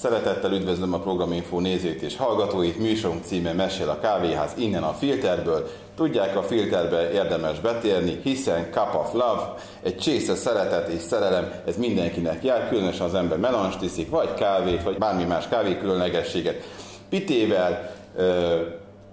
[0.00, 2.78] Szeretettel üdvözlöm a Programinfo nézőit és hallgatóit.
[2.78, 5.68] Műsorunk címe Mesél a kávéház innen a filterből.
[5.96, 11.76] Tudják, a filterbe érdemes betérni, hiszen Cup of Love, egy csésze szeretet és szerelem, ez
[11.76, 16.62] mindenkinek jár, különösen az ember melanst iszik, vagy kávét, vagy bármi más kávé különlegességet.
[17.08, 17.94] Pitével,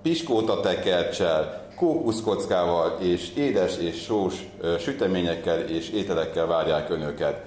[0.02, 4.34] piskóta tekercsel, kókuszkockával és édes és sós
[4.80, 7.42] süteményekkel és ételekkel várják önöket.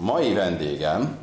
[0.00, 1.18] Mai vendégem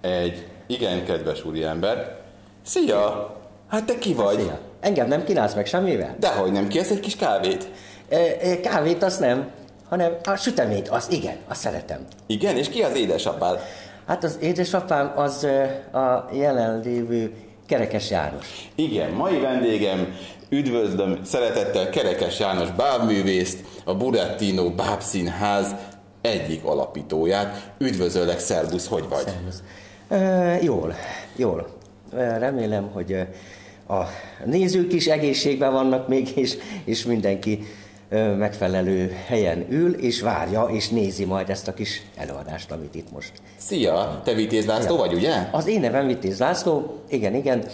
[0.00, 2.16] egy igen kedves úriember.
[2.62, 3.34] Szia!
[3.68, 4.38] Hát te ki vagy?
[4.38, 4.58] Szia!
[4.80, 6.16] Engem nem kínálsz meg semmivel?
[6.18, 7.68] Dehogy nem, kérsz egy kis kávét?
[8.08, 9.50] E, e, kávét azt nem,
[9.88, 12.06] hanem a süteményt, az igen, azt szeretem.
[12.26, 13.60] Igen, és ki az édesapád?
[14.06, 15.44] Hát az édesapám az
[15.92, 17.32] a jelenlévő
[17.66, 18.46] Kerekes János.
[18.74, 20.14] Igen, mai vendégem,
[20.48, 25.74] üdvözlöm szeretettel Kerekes János bábművészt, a Burettino Bábszínház
[26.20, 27.72] egyik alapítóját.
[27.78, 29.24] Üdvözöllek, szervusz, hogy vagy?
[29.24, 29.62] Szervusz.
[30.62, 30.94] Jól,
[31.36, 31.68] jól.
[32.38, 33.26] Remélem, hogy
[33.88, 34.02] a
[34.44, 37.62] nézők is egészségben vannak még, és, és mindenki
[38.38, 43.32] megfelelő helyen ül, és várja, és nézi majd ezt a kis előadást, amit itt most.
[43.56, 45.48] Szia, te Vitéz László vagy, ugye?
[45.52, 47.64] Az én nevem Vitéz László, igen, igen.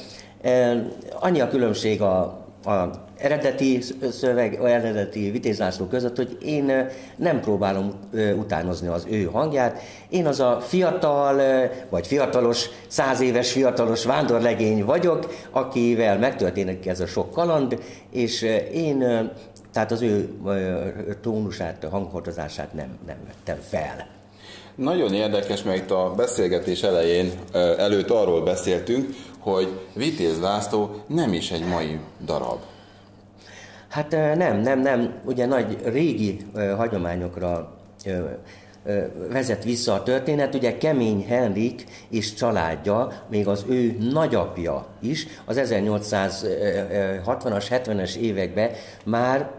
[1.20, 7.92] Annyi a különbség a a eredeti szöveg, eredeti Vitéz László között, hogy én nem próbálom
[8.36, 9.82] utánozni az ő hangját.
[10.08, 17.06] Én az a fiatal, vagy fiatalos, száz éves fiatalos vándorlegény vagyok, akivel megtörténik ez a
[17.06, 18.98] sok kaland, és én
[19.72, 20.28] tehát az ő
[21.22, 24.06] tónusát, hanghordozását nem, nem vettem fel.
[24.74, 27.32] Nagyon érdekes, mert itt a beszélgetés elején
[27.78, 32.58] előtt arról beszéltünk, hogy Vitéz László nem is egy mai darab.
[33.88, 35.14] Hát nem, nem, nem.
[35.24, 36.38] Ugye nagy régi
[36.76, 37.76] hagyományokra
[39.30, 40.54] vezet vissza a történet.
[40.54, 48.70] Ugye Kemény Henrik és családja, még az ő nagyapja is az 1860-as, 70-es években
[49.04, 49.50] már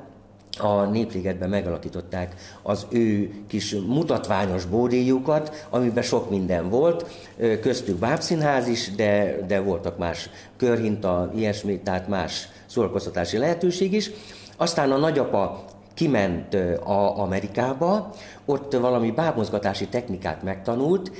[0.59, 7.05] a Népligetben megalakították az ő kis mutatványos bódéjukat, amiben sok minden volt,
[7.61, 14.11] köztük bábszínház is, de, de voltak más körhinta, ilyesmi, tehát más szórakoztatási lehetőség is.
[14.57, 15.63] Aztán a nagyapa
[15.93, 18.13] kiment a Amerikába,
[18.45, 21.11] ott valami bábmozgatási technikát megtanult,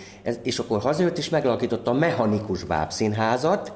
[0.42, 3.74] és akkor hazajött és megalakította a mechanikus bábszínházat,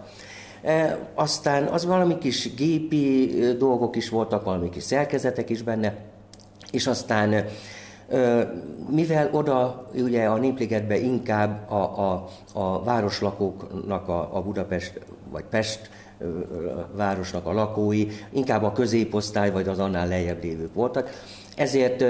[0.62, 5.96] E, aztán az valami kis gépi dolgok is voltak, valami kis szerkezetek is benne,
[6.72, 7.46] és aztán
[8.90, 15.00] mivel oda ugye a Népligetbe inkább a, a, a városlakóknak a, a Budapest
[15.32, 15.90] vagy Pest
[16.96, 21.10] városnak a lakói, inkább a középosztály vagy az annál lejjebb lévők voltak,
[21.56, 22.06] ezért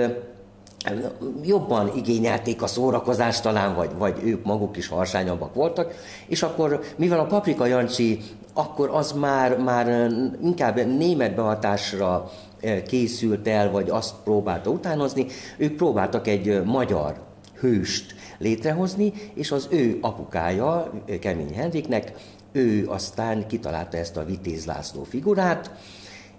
[1.44, 5.94] jobban igényelték a szórakozást talán, vagy, vagy ők maguk is harsányabbak voltak,
[6.28, 8.20] és akkor, mivel a Paprika Jancsi
[8.54, 10.12] akkor az már, már
[10.44, 12.32] inkább német behatásra
[12.88, 15.26] készült el, vagy azt próbálta utánozni,
[15.58, 17.16] ők próbáltak egy magyar
[17.60, 22.14] hőst létrehozni, és az ő apukája, Kemény Henriknek,
[22.52, 25.72] ő aztán kitalálta ezt a Vitéz László figurát,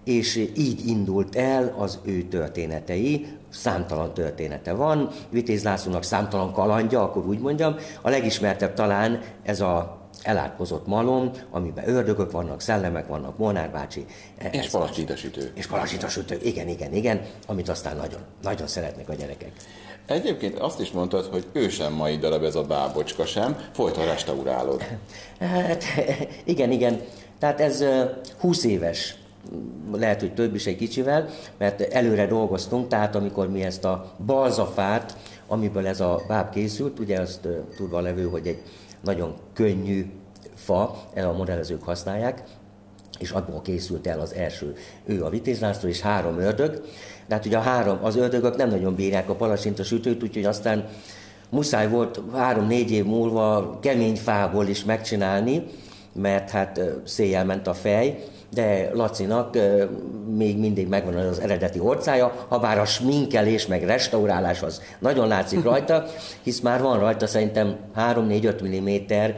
[0.04, 7.26] és így indult el az ő történetei, számtalan története van, Vitéz Lászlónak számtalan kalandja, akkor
[7.26, 13.70] úgy mondjam, a legismertebb talán ez a elátkozott malom, amiben ördögök vannak, szellemek vannak, Molnár
[13.70, 14.06] bácsi.
[14.50, 15.50] És palacsítasütő.
[15.54, 19.52] És palacsítasütő, igen, igen, igen, amit aztán nagyon, nagyon szeretnek a gyerekek.
[20.06, 24.84] Egyébként azt is mondtad, hogy ő sem mai darab ez a bábocska sem, folyton restaurálod.
[25.38, 25.84] Hát
[26.44, 27.00] igen, igen.
[27.38, 27.84] Tehát ez
[28.38, 29.16] 20 éves
[29.92, 31.28] lehet, hogy több is egy kicsivel,
[31.58, 35.16] mert előre dolgoztunk, tehát amikor mi ezt a balzafát,
[35.46, 38.62] amiből ez a báb készült, ugye azt tudva levő, hogy egy
[39.02, 40.10] nagyon könnyű
[40.54, 42.42] fa, el a modellezők használják,
[43.18, 44.74] és abból készült el az első,
[45.04, 46.82] ő a vitézlászló és három ördög,
[47.26, 50.88] de hát ugye a három, az ördögök nem nagyon bírják a palacsinta sütőt, úgyhogy aztán
[51.48, 55.64] muszáj volt három-négy év múlva kemény fából is megcsinálni,
[56.12, 59.58] mert hát széjjel ment a fej, de Lacinak
[60.36, 65.62] még mindig megvan az eredeti orcája, ha bár a sminkelés meg restaurálás az nagyon látszik
[65.62, 66.04] rajta,
[66.44, 69.30] hisz már van rajta szerintem 3-4-5 mm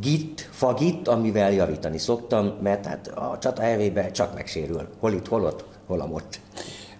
[0.00, 4.88] git, fagit, amivel javítani szoktam, mert hát a csata elvébe csak megsérül.
[4.98, 6.40] Hol itt, hol ott, hol amott.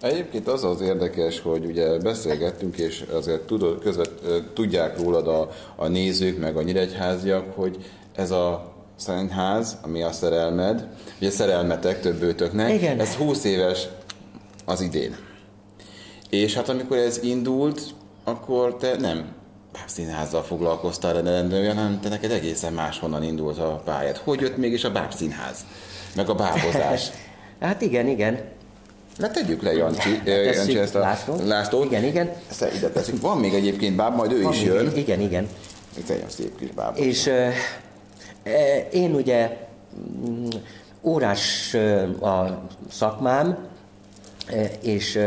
[0.01, 4.11] Egyébként az az érdekes, hogy ugye beszélgettünk, és azért tudod, közvet,
[4.55, 7.77] tudják rólad a, a nézők, meg a nyíregyháziak, hogy
[8.15, 10.87] ez a szentház, ami a szerelmed,
[11.21, 13.01] ugye szerelmetek többőtöknek, Igen.
[13.01, 13.87] ez 20 éves
[14.65, 15.17] az idén.
[16.31, 17.81] És hát amikor ez indult,
[18.25, 19.25] akkor te nem
[19.73, 24.17] bábszínházzal foglalkoztál rendben, hanem te neked egészen máshonnan indult a pályát.
[24.17, 25.65] Hogy jött mégis a bábszínház?
[26.17, 27.11] Meg a bábozás?
[27.61, 28.41] hát igen, igen.
[29.17, 31.37] Na tegyük le, Jancsi, hát Jancsi ezt a László.
[31.45, 31.85] László.
[31.85, 32.31] Igen, igen.
[32.51, 33.21] Ezt ide teszünk.
[33.21, 34.93] Van még egyébként báb, majd ő Van is még- jön.
[34.97, 35.49] Igen, igen.
[35.99, 36.97] Itt egy szép kis báb.
[36.99, 37.31] És
[38.93, 39.57] én ugye
[40.29, 40.49] mm,
[41.03, 41.75] órás
[42.21, 43.59] a szakmám,
[44.47, 45.19] e, és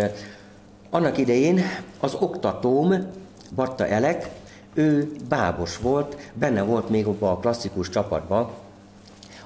[0.90, 1.62] annak idején
[2.00, 2.94] az oktatóm,
[3.56, 4.30] Batta Elek,
[4.74, 8.50] ő bábos volt, benne volt még abban a klasszikus csapatban,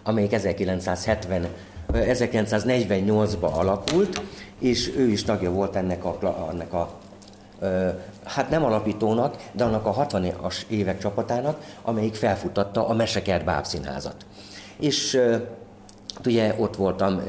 [0.04, 1.48] amelyik 1970,
[1.92, 4.22] ö, 1948-ban alakult,
[4.60, 6.18] és ő is tagja volt ennek a,
[6.52, 7.02] ennek a
[8.24, 14.16] hát nem alapítónak, de annak a 60-as évek csapatának, amelyik felfutatta a Mesekert Bábszínházat.
[14.80, 15.16] És
[16.16, 17.22] hát ugye ott voltam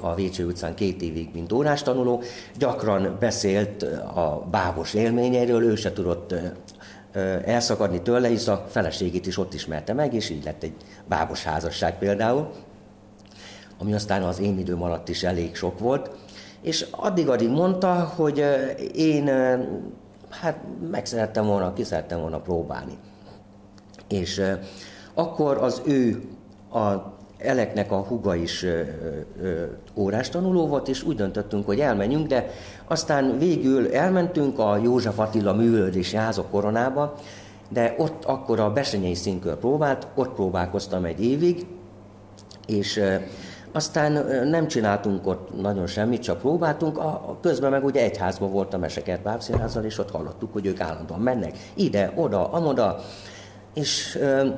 [0.00, 2.22] a Vécső utcán két évig, mint órástanuló,
[2.58, 3.82] gyakran beszélt
[4.14, 6.34] a bábos élményeiről, ő se tudott
[7.44, 10.74] elszakadni tőle, hisz a feleségét is ott ismerte meg, és így lett egy
[11.08, 12.50] bábos házasság például
[13.82, 16.10] ami aztán az én időm alatt is elég sok volt,
[16.62, 18.44] és addig-addig mondta, hogy
[18.94, 19.26] én
[20.28, 20.56] hát
[20.90, 22.98] meg szerettem volna, ki szerettem volna próbálni.
[24.08, 24.42] És
[25.14, 26.22] akkor az ő
[26.72, 27.12] a
[27.44, 28.82] Eleknek a huga is ö,
[29.94, 32.50] órás tanuló volt, és úgy döntöttünk, hogy elmenjünk, de
[32.86, 37.14] aztán végül elmentünk a József Attila művölődési házak koronába,
[37.68, 41.66] de ott akkor a Besenyei színkör próbált, ott próbálkoztam egy évig,
[42.66, 43.02] és
[43.72, 44.12] aztán
[44.48, 46.98] nem csináltunk ott nagyon semmit, csak próbáltunk.
[46.98, 50.66] A, a közben meg ugye egy házban volt a Mesekert Bábszínházzal, és ott hallottuk, hogy
[50.66, 53.00] ők állandóan mennek ide, oda, amoda,
[53.74, 54.48] és ö,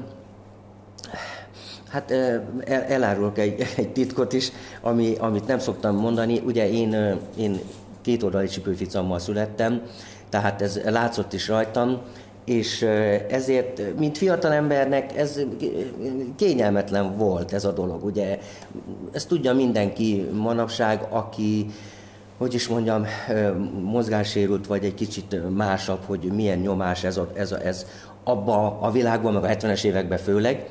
[1.89, 6.43] Hát ö, el, elárulok egy, egy titkot is, ami, amit nem szoktam mondani.
[6.45, 7.61] Ugye én, én
[8.03, 9.83] két oldali csipőficammal születtem,
[10.29, 12.01] tehát ez látszott is rajtam,
[12.45, 12.83] és
[13.29, 15.41] ezért, mint fiatal embernek, ez
[16.37, 18.05] kényelmetlen volt ez a dolog.
[18.05, 18.39] Ugye
[19.13, 21.67] ezt tudja mindenki manapság, aki
[22.39, 23.07] hogy is mondjam,
[23.83, 27.87] mozgássérült, vagy egy kicsit másabb, hogy milyen nyomás ez, a, ez, a, ez
[28.25, 30.69] abba a világban, meg a 70-es években főleg,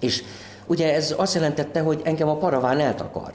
[0.00, 0.22] és
[0.66, 3.32] ugye ez azt jelentette, hogy engem a paraván eltakar.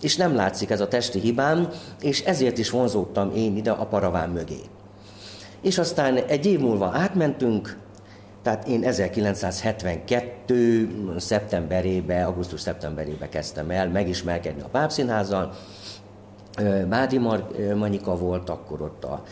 [0.00, 1.68] És nem látszik ez a testi hibám,
[2.00, 4.60] és ezért is vonzódtam én ide a paraván mögé.
[5.64, 7.78] És aztán egy év múlva átmentünk,
[8.42, 11.14] tehát én 1972.
[11.18, 15.54] szeptemberébe, augusztus-szeptemberébe kezdtem el megismerkedni a Pápszínházzal.
[16.58, 16.86] Ö,
[17.74, 19.22] Manika volt akkor ott a,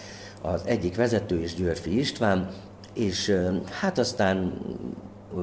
[0.42, 2.48] az egyik vezető, és Györfi István,
[2.94, 3.36] és
[3.80, 4.60] hát aztán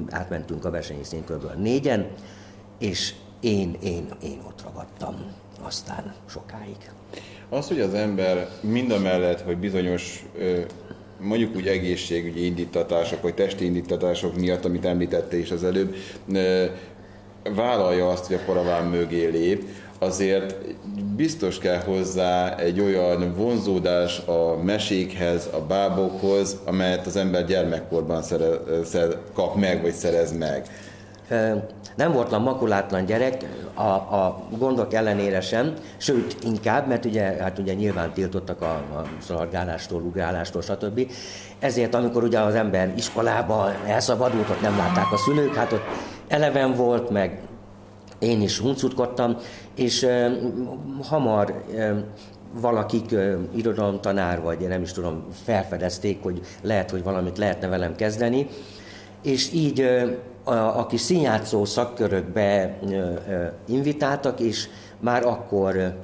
[0.09, 2.07] átmentünk a versenyi színkörből négyen,
[2.80, 5.15] és én, én, én ott ragadtam
[5.62, 6.92] aztán sokáig.
[7.50, 10.25] Az, hogy az ember mind a mellett, hogy bizonyos
[11.19, 15.95] mondjuk úgy egészségügyi indítatások, vagy testi indítatások miatt, amit említette is az előbb,
[17.56, 19.63] vállalja azt, hogy a paraván mögé lép,
[20.00, 20.56] azért
[21.16, 28.48] biztos kell hozzá egy olyan vonzódás a mesékhez, a bábokhoz, amelyet az ember gyermekkorban szere,
[28.83, 30.66] szer, kap meg, vagy szerez meg.
[31.99, 37.73] Nem voltam makulátlan gyerek, a, a gondok ellenére sem, sőt, inkább, mert ugye, hát ugye
[37.73, 41.11] nyilván tiltottak a, a szaladgálástól, ugrálástól, stb.
[41.59, 45.83] Ezért, amikor ugye az ember iskolába elszabadult, ott nem látták a szülők, hát ott
[46.27, 47.41] eleven volt, meg
[48.19, 49.37] én is huncutkodtam,
[49.75, 50.27] és ö,
[51.03, 51.97] hamar ö,
[52.53, 58.47] valakik, ö, irodalomtanár, vagy nem is tudom, felfedezték, hogy lehet, hogy valamit lehetne velem kezdeni,
[59.23, 59.85] és így
[60.45, 62.79] ö, a, a kis színjátszó szakkörökbe
[63.65, 64.69] invitáltak, és
[64.99, 65.97] már akkor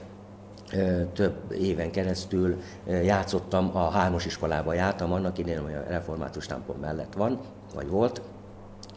[1.13, 2.57] több éven keresztül
[3.03, 7.39] játszottam, a hármas iskolába jártam, annak idején, hogy a református támpon mellett van,
[7.75, 8.21] vagy volt,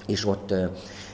[0.06, 0.54] és ott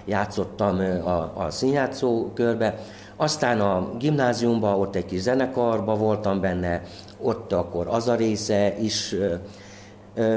[0.04, 2.78] játszottam a, a színjátszó körbe.
[3.16, 6.82] Aztán a gimnáziumban, ott egy kis zenekarba voltam benne,
[7.20, 9.14] ott akkor az a része is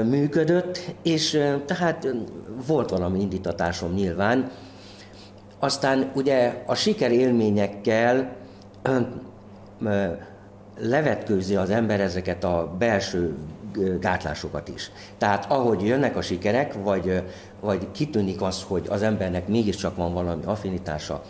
[0.04, 1.30] működött, és
[1.66, 2.08] tehát
[2.66, 4.50] volt valami indítatásom nyilván.
[5.58, 8.36] Aztán ugye a sikerélményekkel
[8.82, 8.98] ö,
[9.82, 10.04] ö,
[10.80, 13.36] levetkőzi az ember ezeket a belső
[14.00, 14.90] gátlásokat is.
[15.18, 17.22] Tehát ahogy jönnek a sikerek, vagy,
[17.60, 21.22] vagy kitűnik az, hogy az embernek mégiscsak van valami affinitása,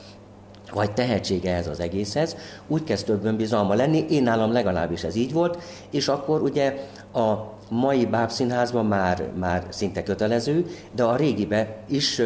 [0.73, 5.33] vagy tehetsége ez az egészhez, úgy kezd több önbizalma lenni, én nálam legalábbis ez így
[5.33, 5.59] volt,
[5.91, 12.23] és akkor ugye a mai bábszínházban már, már szinte kötelező, de a régibe is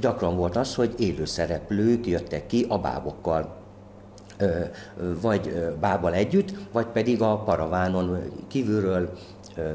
[0.00, 3.58] gyakran volt az, hogy élőszereplők jöttek ki a bábokkal.
[5.20, 8.18] Vagy bábbal együtt, vagy pedig a paravánon
[8.48, 9.10] kívülről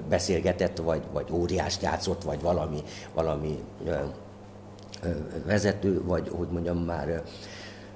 [0.10, 3.64] beszélgetett, vagy, vagy óriást játszott, vagy valami, valami
[5.46, 7.24] vezető, vagy hogy mondjam már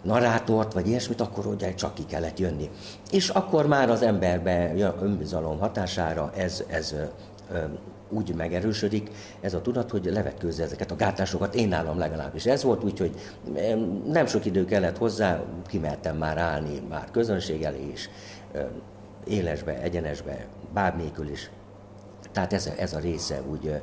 [0.01, 2.69] narrátort, vagy ilyesmit, akkor ugye csak ki kellett jönni.
[3.11, 6.95] És akkor már az emberbe önbizalom hatására ez, ez
[8.09, 11.55] úgy megerősödik ez a tudat, hogy levetkőzze ezeket a gátlásokat.
[11.55, 13.11] Én nálam legalábbis ez volt, úgyhogy
[14.05, 18.09] nem sok idő kellett hozzá, kimertem már állni már közönség elé is,
[19.27, 21.01] élesbe, egyenesbe, báb
[21.31, 21.49] is.
[22.31, 23.81] Tehát ez, ez a része úgy,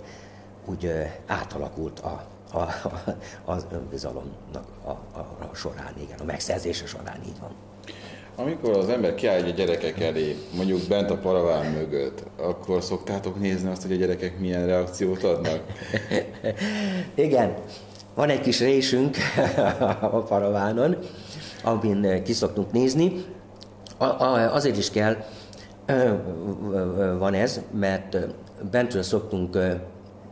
[0.64, 0.92] úgy
[1.26, 2.70] átalakult a, a, a,
[3.44, 7.50] az önbizalomnak a, a, a során, igen, a megszerzése során így van.
[8.38, 13.70] Amikor az ember kiáll a gyerekek elé, mondjuk bent a paraván mögött, akkor szoktátok nézni
[13.70, 15.60] azt, hogy a gyerekek milyen reakciót adnak?
[17.14, 17.54] Igen,
[18.14, 19.16] van egy kis résünk
[20.00, 20.96] a paravánon,
[21.62, 23.24] amin kiszoktunk nézni.
[24.52, 25.16] Azért is kell,
[27.18, 28.16] van ez, mert
[28.70, 29.58] bentről szoktunk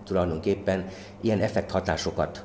[0.04, 0.86] tulajdonképpen
[1.20, 2.44] ilyen effekthatásokat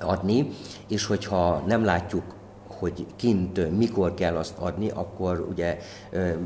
[0.00, 0.48] adni,
[0.88, 2.36] és hogyha nem látjuk
[2.78, 5.78] hogy kint mikor kell azt adni, akkor ugye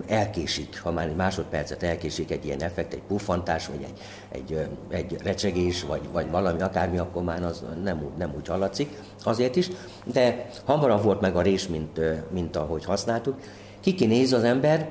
[0.06, 5.16] elkésik, ha már egy másodpercet elkésik egy ilyen effekt, egy puffantás, vagy egy, egy, egy
[5.22, 9.70] recsegés, vagy, vagy valami akármi, akkor már az nem, nem úgy hallatszik azért is,
[10.04, 12.00] de hamarabb volt meg a rés, mint,
[12.30, 13.40] mint ahogy használtuk.
[13.80, 14.88] Kiki néz az ember,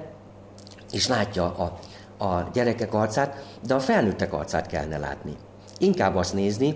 [0.91, 1.79] és látja a,
[2.21, 5.35] a gyerekek arcát, de a felnőttek arcát kellene látni.
[5.77, 6.75] Inkább azt nézni,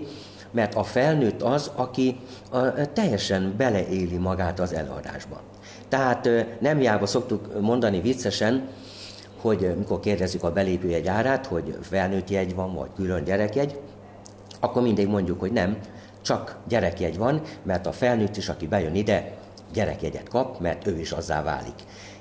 [0.50, 5.40] mert a felnőtt az, aki a, teljesen beleéli magát az előadásba.
[5.88, 6.28] Tehát
[6.60, 8.68] nem jába szoktuk mondani viccesen,
[9.40, 13.80] hogy mikor kérdezzük a belépőjegy árát, hogy felnőtt jegy van, vagy külön gyerekjegy,
[14.60, 15.78] akkor mindig mondjuk, hogy nem,
[16.22, 19.32] csak gyerekjegy van, mert a felnőtt is, aki bejön ide,
[19.72, 21.74] gyerekjegyet kap, mert ő is azzá válik.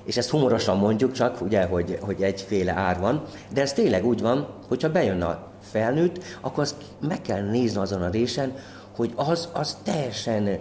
[0.05, 4.21] És ezt humorosan mondjuk csak, ugye, hogy, hogy egyféle ár van, de ez tényleg úgy
[4.21, 8.53] van, hogyha bejön a felnőtt, akkor azt meg kell nézni azon a résen,
[8.95, 10.59] hogy az, az teljesen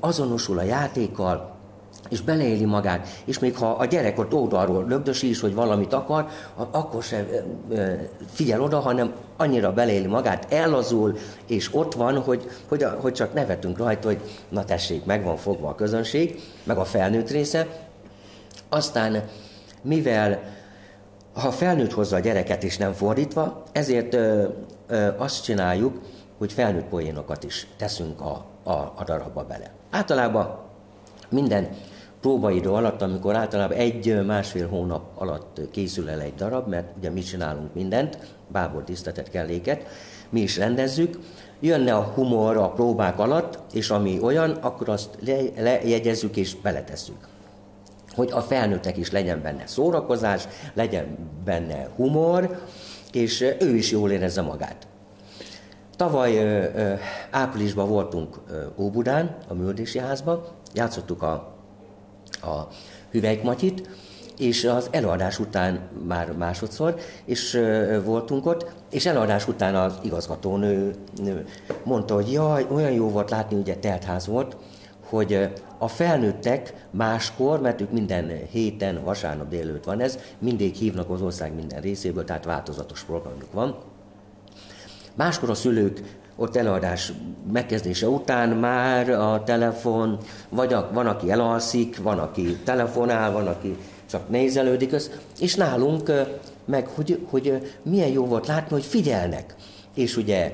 [0.00, 1.54] azonosul a játékkal,
[2.08, 6.26] és beleéli magát, és még ha a gyerek ott oldalról lögdösi is, hogy valamit akar,
[6.70, 7.26] akkor se
[8.32, 13.78] figyel oda, hanem annyira beleéli magát, ellazul, és ott van, hogy, hogy, hogy csak nevetünk
[13.78, 17.66] rajta, hogy na tessék, meg van fogva a közönség, meg a felnőtt része.
[18.74, 19.22] Aztán,
[19.82, 20.42] mivel
[21.32, 24.48] ha felnőtt hozza a gyereket és nem fordítva, ezért ö,
[24.86, 26.00] ö, azt csináljuk,
[26.38, 29.70] hogy felnőtt poénokat is teszünk a, a, a darabba bele.
[29.90, 30.58] Általában
[31.28, 31.68] minden
[32.20, 37.74] próbaidő alatt, amikor általában egy-másfél hónap alatt készül el egy darab, mert ugye mi csinálunk
[37.74, 39.86] mindent, bábor tisztetet, kelléket,
[40.28, 41.18] mi is rendezzük,
[41.60, 47.32] jönne a humor a próbák alatt, és ami olyan, akkor azt le, lejegyezzük és beletesszük
[48.14, 52.62] hogy a felnőttek is legyen benne szórakozás, legyen benne humor,
[53.12, 54.86] és ő is jól érezze magát.
[55.96, 56.70] Tavaly
[57.30, 58.40] áprilisban voltunk
[58.78, 61.32] Óbudán, a Műldési házban, játszottuk a,
[62.42, 62.68] a
[63.10, 63.88] Hüvelykmatyit,
[64.38, 67.60] és az előadás után már másodszor, és
[68.04, 71.46] voltunk ott, és előadás után az igazgatónő nő
[71.84, 74.56] mondta, hogy jaj, olyan jó volt látni, ugye teltház volt,
[75.08, 81.22] hogy a felnőttek máskor, mert ők minden héten, vasárnap délőtt van ez, mindig hívnak az
[81.22, 83.76] ország minden részéből, tehát változatos programjuk van.
[85.14, 86.00] Máskor a szülők
[86.36, 87.12] ott előadás
[87.52, 90.18] megkezdése után már a telefon,
[90.48, 93.76] vagy a, van, aki elalszik, van, aki telefonál, van, aki
[94.10, 94.94] csak nézelődik,
[95.40, 96.12] és nálunk
[96.64, 99.54] meg, hogy, hogy milyen jó volt látni, hogy figyelnek
[99.94, 100.52] és ugye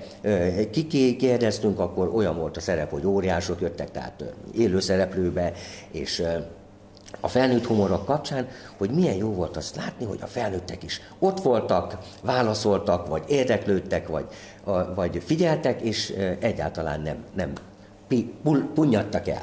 [0.71, 5.53] kikérdeztünk, akkor olyan volt a szerep, hogy óriások jöttek, tehát élő szereplőbe,
[5.91, 6.23] és
[7.21, 11.41] a felnőtt humorok kapcsán, hogy milyen jó volt azt látni, hogy a felnőttek is ott
[11.41, 14.27] voltak, válaszoltak, vagy érdeklődtek, vagy,
[14.95, 17.53] vagy figyeltek, és egyáltalán nem, nem
[18.75, 19.43] punyadtak el.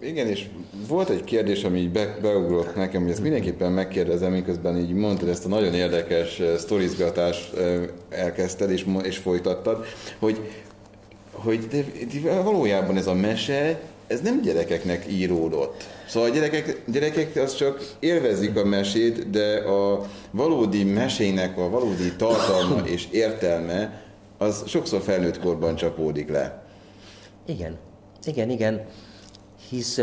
[0.00, 0.48] Igen, és
[0.88, 5.28] volt egy kérdés, ami így be, beugrott nekem, hogy ezt mindenképpen megkérdezem, miközben így mondtad
[5.28, 7.54] ezt a nagyon érdekes sztorizgatást
[8.08, 9.84] elkezdted és, és folytattad,
[10.18, 10.50] hogy,
[11.32, 11.84] hogy de,
[12.22, 15.86] de valójában ez a mese, ez nem gyerekeknek íródott.
[16.08, 22.12] Szóval a gyerekek, gyerekek az csak élvezik a mesét, de a valódi mesének a valódi
[22.16, 24.02] tartalma és értelme
[24.38, 26.64] az sokszor felnőtt korban csapódik le.
[27.46, 27.76] Igen,
[28.24, 28.86] igen, igen
[29.68, 30.00] hisz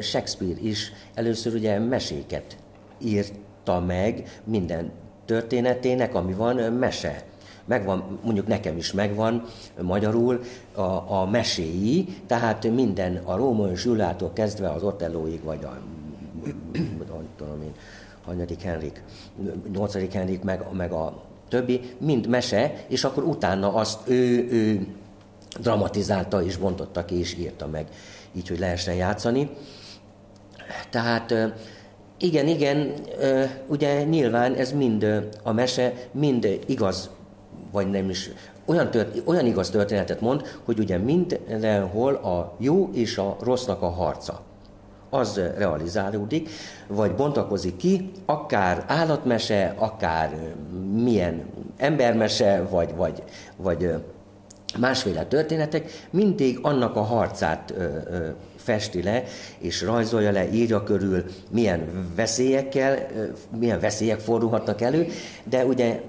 [0.00, 2.56] Shakespeare is először ugye meséket
[2.98, 4.90] írta meg minden
[5.24, 7.24] történetének, ami van, mese.
[7.64, 9.44] Megvan, mondjuk nekem is megvan
[9.80, 10.40] magyarul
[10.74, 10.80] a,
[11.20, 15.78] a meséi, tehát minden a Római Zsülától kezdve az Otellóig, vagy a
[17.36, 17.72] tudom én,
[18.24, 19.02] hanyadik Henrik,
[19.72, 24.86] nyolcadik Henrik, meg, meg a többi, mind mese, és akkor utána azt ő, ő
[25.60, 27.86] dramatizálta és bontotta ki és írta meg,
[28.32, 29.50] így, hogy lehessen játszani.
[30.90, 31.34] Tehát
[32.18, 32.92] igen, igen,
[33.66, 37.10] ugye nyilván ez mind a mese, mind igaz,
[37.72, 38.30] vagy nem is,
[38.64, 43.90] olyan, tört, olyan igaz történetet mond, hogy ugye mindenhol a jó és a rossznak a
[43.90, 44.40] harca
[45.10, 46.48] az realizálódik,
[46.86, 50.54] vagy bontakozik ki, akár állatmese, akár
[50.94, 51.44] milyen
[51.76, 53.22] embermese, vagy, vagy,
[53.56, 53.94] vagy
[54.78, 59.24] másféle történetek, mindig annak a harcát ö, ö, festi le,
[59.58, 63.06] és rajzolja le, írja körül, milyen veszélyekkel,
[63.58, 65.06] milyen veszélyek fordulhatnak elő,
[65.44, 66.00] de ugye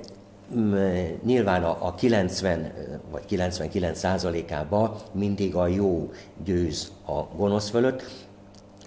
[1.26, 2.72] nyilván a 90
[3.12, 6.12] vagy 99 százalékában mindig a jó
[6.44, 8.04] győz a gonosz fölött,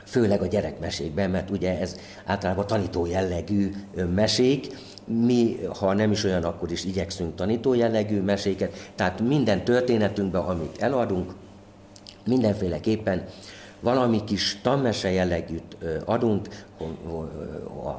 [0.05, 3.73] főleg a gyerekmesékben, mert ugye ez általában tanító jellegű
[4.15, 4.67] mesék,
[5.07, 10.83] mi, ha nem is olyan, akkor is igyekszünk tanító jellegű meséket, tehát minden történetünkben, amit
[10.83, 11.33] eladunk,
[12.25, 13.25] mindenféleképpen
[13.81, 16.49] valami kis tanmese jellegűt adunk,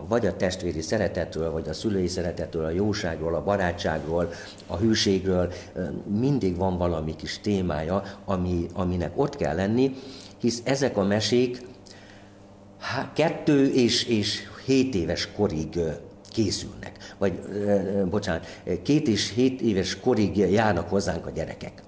[0.07, 4.29] vagy a testvéri szeretetről, vagy a szülői szeretetről, a jóságról, a barátságról,
[4.67, 5.51] a hűségről,
[6.19, 9.95] mindig van valami kis témája, ami, aminek ott kell lenni,
[10.37, 11.61] hisz ezek a mesék
[13.13, 15.79] kettő és, és hét éves korig
[16.29, 16.96] készülnek.
[17.17, 17.39] Vagy,
[18.09, 18.45] bocsánat,
[18.83, 21.83] két és hét éves korig járnak hozzánk a gyerekek.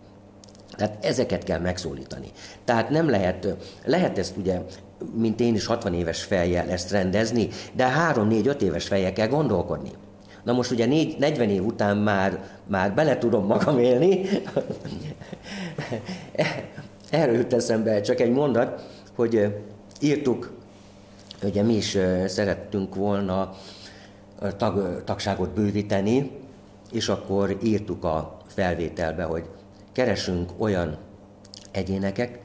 [0.75, 2.27] Tehát ezeket kell megszólítani.
[2.65, 3.55] Tehát nem lehet,
[3.85, 4.61] lehet ezt ugye,
[5.13, 9.91] mint én is 60 éves fejjel ezt rendezni, de 3-4-5 éves fejjel kell gondolkodni.
[10.43, 14.21] Na most ugye 4, 40 év után már, már bele tudom magam élni.
[17.09, 19.55] Erről jut eszembe csak egy mondat, hogy
[19.99, 20.51] írtuk,
[21.43, 23.53] ugye mi is szerettünk volna
[24.57, 26.31] tag, tagságot bővíteni,
[26.91, 29.43] és akkor írtuk a felvételbe, hogy
[29.91, 30.97] keresünk olyan
[31.71, 32.39] egyéneket,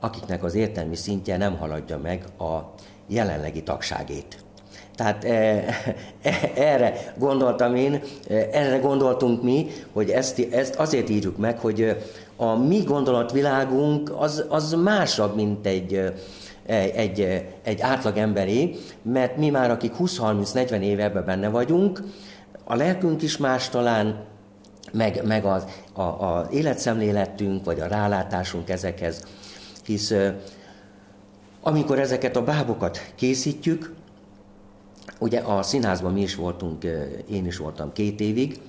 [0.00, 2.74] akiknek az értelmi szintje nem haladja meg a
[3.06, 4.44] jelenlegi tagságét.
[4.94, 5.28] Tehát e,
[6.22, 8.00] e, erre gondoltam én,
[8.52, 11.96] erre gondoltunk mi, hogy ezt, ezt azért írjuk meg, hogy
[12.36, 16.12] a mi gondolatvilágunk az, az másabb, mint egy,
[16.68, 22.02] egy, egy átlag emberé, mert mi már, akik 20-30-40 éve ebben benne vagyunk,
[22.64, 24.24] a lelkünk is más talán,
[24.92, 29.24] meg, meg az, a, a életszemléletünk, vagy a rálátásunk ezekhez.
[29.84, 30.14] Hisz
[31.60, 33.94] amikor ezeket a bábokat készítjük,
[35.18, 36.84] ugye a színházban mi is voltunk,
[37.30, 38.60] én is voltam két évig,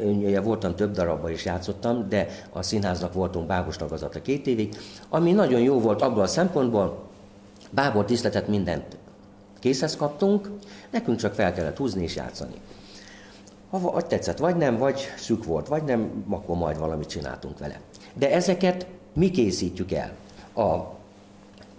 [0.00, 4.76] én voltam több darabban is játszottam, de a színháznak voltunk bábos tagozata két évig,
[5.08, 7.02] ami nagyon jó volt abban a szempontból,
[7.70, 8.96] bábor tiszteletet mindent
[9.58, 10.50] készhez kaptunk,
[10.90, 12.54] nekünk csak fel kellett húzni és játszani.
[13.70, 17.80] Ha vagy tetszett, vagy nem, vagy szük volt, vagy nem, akkor majd valamit csináltunk vele.
[18.14, 20.12] De ezeket mi készítjük el.
[20.54, 20.94] A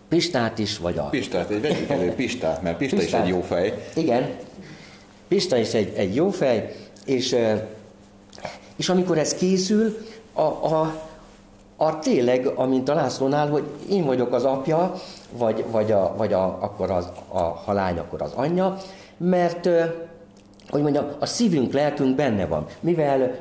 [0.08, 1.04] Pistát is, vagy a...
[1.04, 3.22] Pistát, egy vegyük elő Pistát, mert Pista Pistát.
[3.22, 3.90] is egy jó fej.
[3.96, 4.36] Igen,
[5.28, 6.76] Pista is egy, egy jó fej,
[7.06, 7.36] és,
[8.76, 9.98] és amikor ez készül,
[10.34, 11.02] a, a,
[11.78, 14.94] a tényleg, amint a Lászlónál, hogy én vagyok az apja,
[15.32, 18.78] vagy, vagy, a, vagy a, akkor az, a, ha akkor az anyja,
[19.18, 19.70] mert
[20.70, 22.66] hogy mondjam, a szívünk, lelkünk benne van.
[22.80, 23.32] Mivel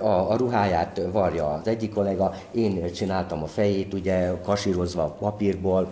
[0.00, 5.88] a, a, a ruháját varja az egyik kollega, én csináltam a fejét, ugye kasírozva papírból,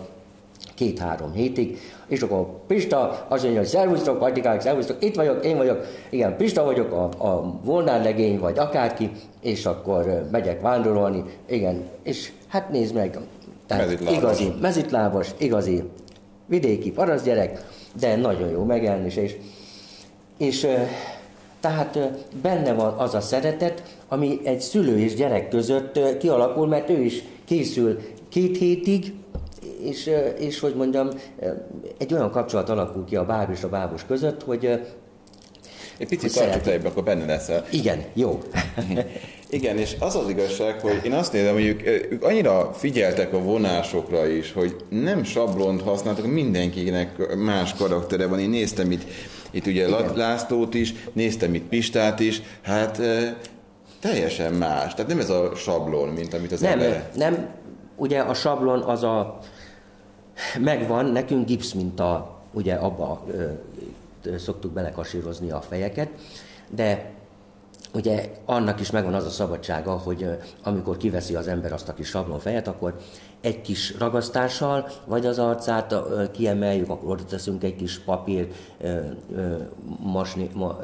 [0.81, 5.85] két-három hétig, és akkor Pista azt mondja, hogy szervusztok, Atikák, szervusztok, itt vagyok, én vagyok,
[6.09, 12.31] igen, Pista vagyok, a, a Volnár legény, vagy akárki, és akkor megyek vándorolni, igen, és
[12.47, 13.19] hát nézd meg,
[13.67, 14.17] tehát mezitlábos.
[14.17, 15.83] igazi, mezitlábos, igazi
[16.45, 17.65] vidéki parasztgyerek,
[17.99, 19.35] de nagyon jó megjelenés, és,
[20.37, 20.67] és
[21.59, 21.99] tehát
[22.41, 27.23] benne van az a szeretet, ami egy szülő és gyerek között kialakul, mert ő is
[27.45, 29.13] készül két hétig,
[29.83, 31.09] és, és hogy mondjam,
[31.97, 34.79] egy olyan kapcsolat alakul ki a báb és a bábos között, hogy
[35.97, 37.65] egy picit tartsuk lejjebb, akkor benne leszel.
[37.71, 38.39] Igen, jó.
[39.49, 43.41] Igen, és az az igazság, hogy én azt nézem, hogy ők, ők annyira figyeltek a
[43.41, 48.39] vonásokra is, hogy nem sablont használtak, mindenkinek más karaktere van.
[48.39, 49.03] Én néztem itt,
[49.51, 50.11] itt ugye Igen.
[50.15, 53.01] Lászlót is, néztem itt Pistát is, hát
[53.99, 54.93] teljesen más.
[54.93, 57.09] Tehát nem ez a sablon, mint amit az nem, ember...
[57.15, 57.49] Nem,
[57.95, 59.39] ugye a sablon az a
[60.59, 66.09] megvan, nekünk gipsz minta, ugye abba ö, szoktuk belekasírozni a fejeket,
[66.69, 67.11] de
[67.93, 72.07] ugye annak is megvan az a szabadsága, hogy amikor kiveszi az ember azt a kis
[72.07, 72.95] sablonfejet, akkor
[73.41, 75.95] egy kis ragasztással, vagy az arcát
[76.31, 78.47] kiemeljük, akkor oda teszünk egy kis papír,
[79.99, 80.77] masni, ma,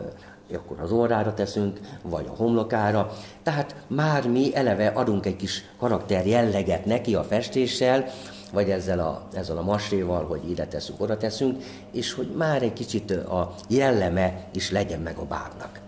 [0.54, 3.12] akkor az orrára teszünk, vagy a homlokára.
[3.44, 8.06] Tehát már mi eleve adunk egy kis karakter jelleget neki a festéssel,
[8.54, 12.74] vagy ezzel a, ezzel a masréval, hogy ide teszünk, oda teszünk, és hogy már egy
[12.74, 15.80] kicsit a jelleme is legyen meg a bábnak.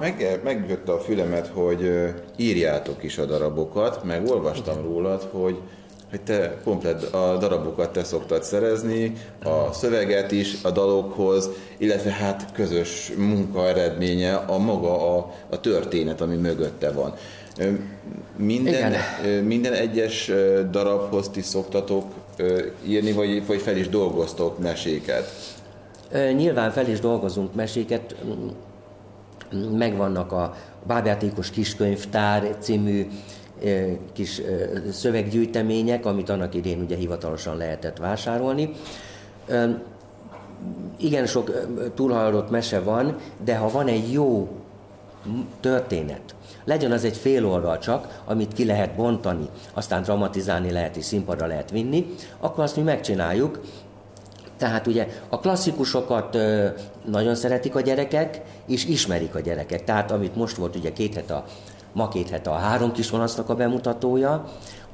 [0.00, 5.60] Meg, megjött a fülemet, hogy írjátok is a darabokat, meg olvastam rólad, hogy
[6.10, 9.12] hogy te komplet a darabokat te szoktad szerezni,
[9.44, 16.20] a szöveget is a dalokhoz, illetve hát közös munka eredménye a maga a, a történet,
[16.20, 17.14] ami mögötte van.
[18.36, 19.44] Minden, Igen.
[19.44, 20.30] minden egyes
[20.70, 22.04] darabhoz ti szoktatok
[22.86, 25.30] írni, vagy, vagy fel is dolgoztok meséket?
[26.36, 28.14] Nyilván fel is dolgozunk meséket,
[29.78, 30.54] megvannak a
[30.86, 33.06] Bábjátékos Kiskönyvtár című
[34.12, 34.42] kis
[34.92, 38.72] szöveggyűjtemények, amit annak idén ugye hivatalosan lehetett vásárolni.
[40.96, 41.50] Igen sok
[41.94, 44.48] túlhajlott mese van, de ha van egy jó
[45.60, 51.04] történet, legyen az egy fél oldal csak, amit ki lehet bontani, aztán dramatizálni lehet és
[51.04, 53.60] színpadra lehet vinni, akkor azt mi megcsináljuk.
[54.56, 56.38] Tehát ugye a klasszikusokat
[57.04, 59.84] nagyon szeretik a gyerekek, és ismerik a gyerekek.
[59.84, 61.44] Tehát amit most volt ugye két hete a
[61.92, 64.44] Ma két hete a három kisvanasznak a bemutatója,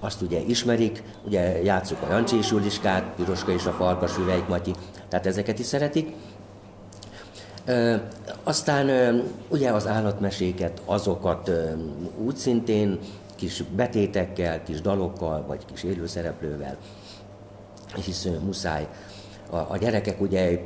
[0.01, 4.75] azt ugye ismerik, ugye játsszuk a Jancsi és Juliskát, Piroska és a Farkas, Üveik Matyi,
[5.09, 6.15] tehát ezeket is szeretik.
[7.65, 7.95] Ö,
[8.43, 11.71] aztán ö, ugye az állatmeséket, azokat ö,
[12.25, 12.99] úgy szintén
[13.37, 16.77] kis betétekkel, kis dalokkal, vagy kis élőszereplővel,
[18.05, 18.89] hisz muszáj
[19.51, 20.61] a, a gyerekek ugye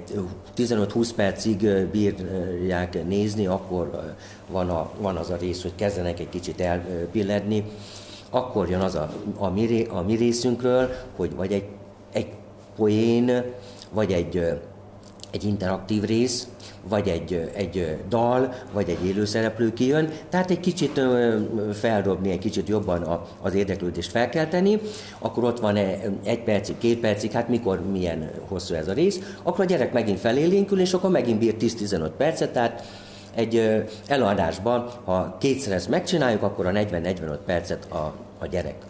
[0.56, 4.14] 15-20 percig bírják nézni, akkor
[4.46, 7.64] van, a, van az a rész, hogy kezdenek egy kicsit elpilledni,
[8.30, 11.64] akkor jön az a, a, mi, a mi részünkről, hogy vagy egy,
[12.12, 12.28] egy
[12.76, 13.44] poén,
[13.92, 14.60] vagy egy,
[15.30, 16.48] egy interaktív rész,
[16.88, 21.00] vagy egy, egy dal, vagy egy élőszereplő kijön, tehát egy kicsit
[21.72, 24.80] feldobni, egy kicsit jobban az érdeklődést felkelteni,
[25.18, 25.76] akkor ott van
[26.24, 30.18] egy percig, két percig, hát mikor, milyen hosszú ez a rész, akkor a gyerek megint
[30.18, 32.84] felélénkül, és akkor megint bír 10-15 percet, tehát
[33.34, 38.89] egy előadásban, ha kétszer ezt megcsináljuk, akkor a 40-45 percet a, a gyerek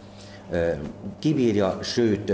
[1.18, 2.32] kibírja, sőt,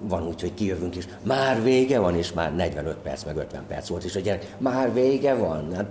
[0.00, 3.88] van úgy, hogy kijövünk, és már vége van, és már 45 perc, meg 50 perc
[3.88, 5.86] volt, és a gyerek, már vége van, hát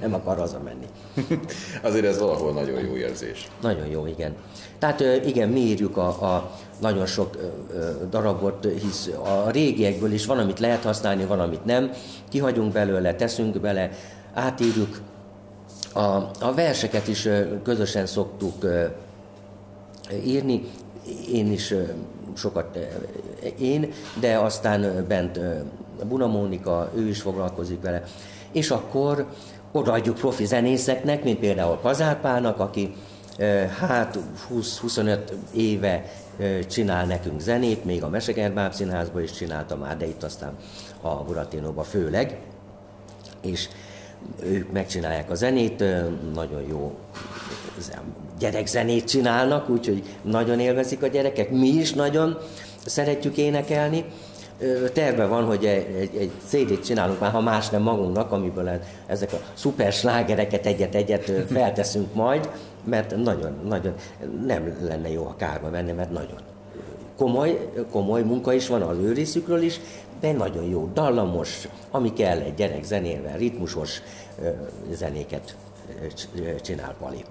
[0.00, 0.86] nem akar hazamenni.
[1.82, 3.48] Azért ez valahol nagyon jó érzés.
[3.60, 4.34] Nagyon jó, igen.
[4.78, 7.36] Tehát igen, mi írjuk a, a nagyon sok
[8.10, 11.90] darabot, hisz a régiekből is van, amit lehet használni, van, amit nem.
[12.28, 13.90] Kihagyunk belőle, teszünk bele,
[14.34, 15.00] átírjuk.
[15.94, 16.00] A,
[16.40, 17.28] a verseket is
[17.62, 18.64] közösen szoktuk
[20.24, 20.62] írni.
[21.32, 21.74] Én is
[22.34, 22.78] sokat
[23.58, 25.40] én, de aztán bent
[26.08, 28.02] Buna Mónika, ő is foglalkozik vele.
[28.52, 29.26] És akkor
[29.72, 32.94] odaadjuk profi zenészeknek, mint például Kazárpának, aki
[33.78, 34.18] hát
[34.54, 35.18] 20-25
[35.52, 36.04] éve
[36.68, 40.56] csinál nekünk zenét, még a Mesegerbáb színházban is csinálta már, de itt aztán
[41.00, 42.38] a Buratinóban főleg.
[43.40, 43.68] És
[44.42, 45.84] ők megcsinálják a zenét,
[46.34, 46.98] nagyon jó
[48.40, 52.38] gyerekzenét csinálnak, úgyhogy nagyon élvezik a gyerekek, mi is nagyon
[52.86, 54.04] szeretjük énekelni.
[54.92, 58.70] Terve van, hogy egy, egy, CD-t csinálunk már, ha más nem magunknak, amiből
[59.06, 62.50] ezek a szuper slágereket egyet-egyet felteszünk majd,
[62.84, 63.94] mert nagyon, nagyon
[64.46, 66.38] nem lenne jó, ha kárba menne, mert nagyon
[67.16, 69.80] komoly, komoly munka is van az ő részükről is,
[70.20, 74.02] de nagyon jó, dallamos, ami kell egy gyerek zenével, ritmusos
[74.92, 75.56] zenéket
[76.62, 77.24] csinál Pali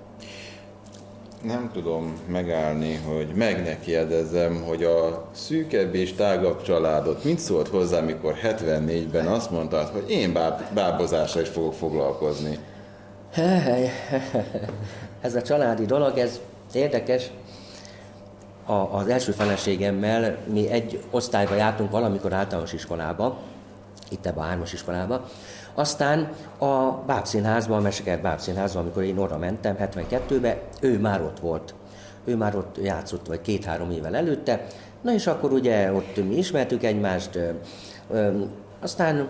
[1.43, 7.67] nem tudom megállni, hogy meg ne kérdezzem, hogy a szűkebb és tágabb családot mit szólt
[7.67, 12.57] hozzá, mikor 74-ben azt mondtad, hogy én báb, bábozással is fogok foglalkozni?
[15.21, 16.39] Ez a családi dolog, ez
[16.73, 17.31] érdekes.
[18.65, 23.37] A, az első feleségemmel mi egy osztályba jártunk valamikor általános iskolába,
[24.09, 25.25] itt ebbe a hármas iskolába,
[25.73, 31.73] aztán a Bábszínházban, a Meseker Bábszínházban, amikor én oda mentem 72-ben, ő már ott volt.
[32.25, 34.65] Ő már ott játszott, vagy két-három évvel előtte.
[35.01, 37.39] Na és akkor ugye ott mi ismertük egymást,
[38.81, 39.27] aztán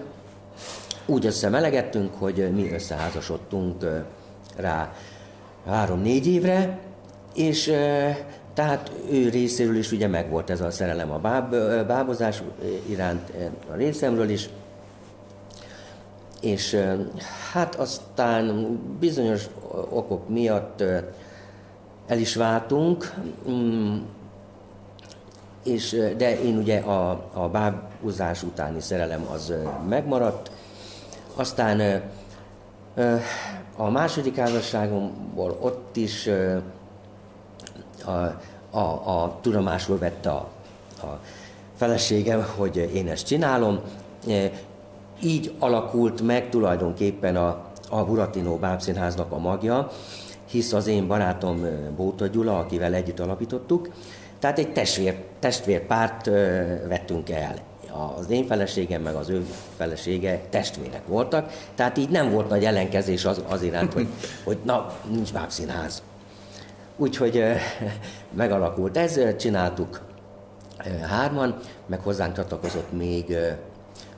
[1.05, 3.97] úgy összemelegettünk, hogy mi összeházasodtunk ö,
[4.55, 4.93] rá
[5.67, 6.77] három-négy évre,
[7.35, 7.73] és
[8.53, 11.55] tehát ő részéről is ugye megvolt ez a szerelem a báb,
[11.87, 12.43] bábozás
[12.89, 13.31] iránt,
[13.71, 14.49] a részemről is,
[16.41, 16.77] és
[17.51, 19.47] hát aztán bizonyos
[19.89, 20.83] okok miatt
[22.07, 23.13] el is váltunk,
[23.49, 23.97] mm,
[25.63, 29.53] és, de én ugye a, a bábúzás utáni szerelem az
[29.87, 30.51] megmaradt.
[31.35, 32.01] Aztán
[33.75, 36.29] a második házasságomból ott is
[38.05, 38.11] a,
[38.77, 40.49] a, a tudomásul vette a,
[41.01, 41.19] a
[41.75, 43.79] feleségem, hogy én ezt csinálom.
[45.23, 49.89] Így alakult meg tulajdonképpen a, a Buratino Bábszínháznak a magja,
[50.45, 53.89] hisz az én barátom Bóta Gyula, akivel együtt alapítottuk,
[54.39, 56.25] tehát egy testvér, testvérpárt
[56.87, 57.55] vettünk el.
[58.17, 59.45] Az én feleségem meg az ő
[59.77, 64.07] felesége testvérek voltak, tehát így nem volt nagy ellenkezés az, az iránt, hogy,
[64.45, 66.03] hogy na, nincs bábszínház.
[66.97, 67.43] Úgyhogy
[68.31, 70.01] megalakult ez, csináltuk
[71.09, 71.55] hárman,
[71.85, 73.37] meg hozzánk csatlakozott még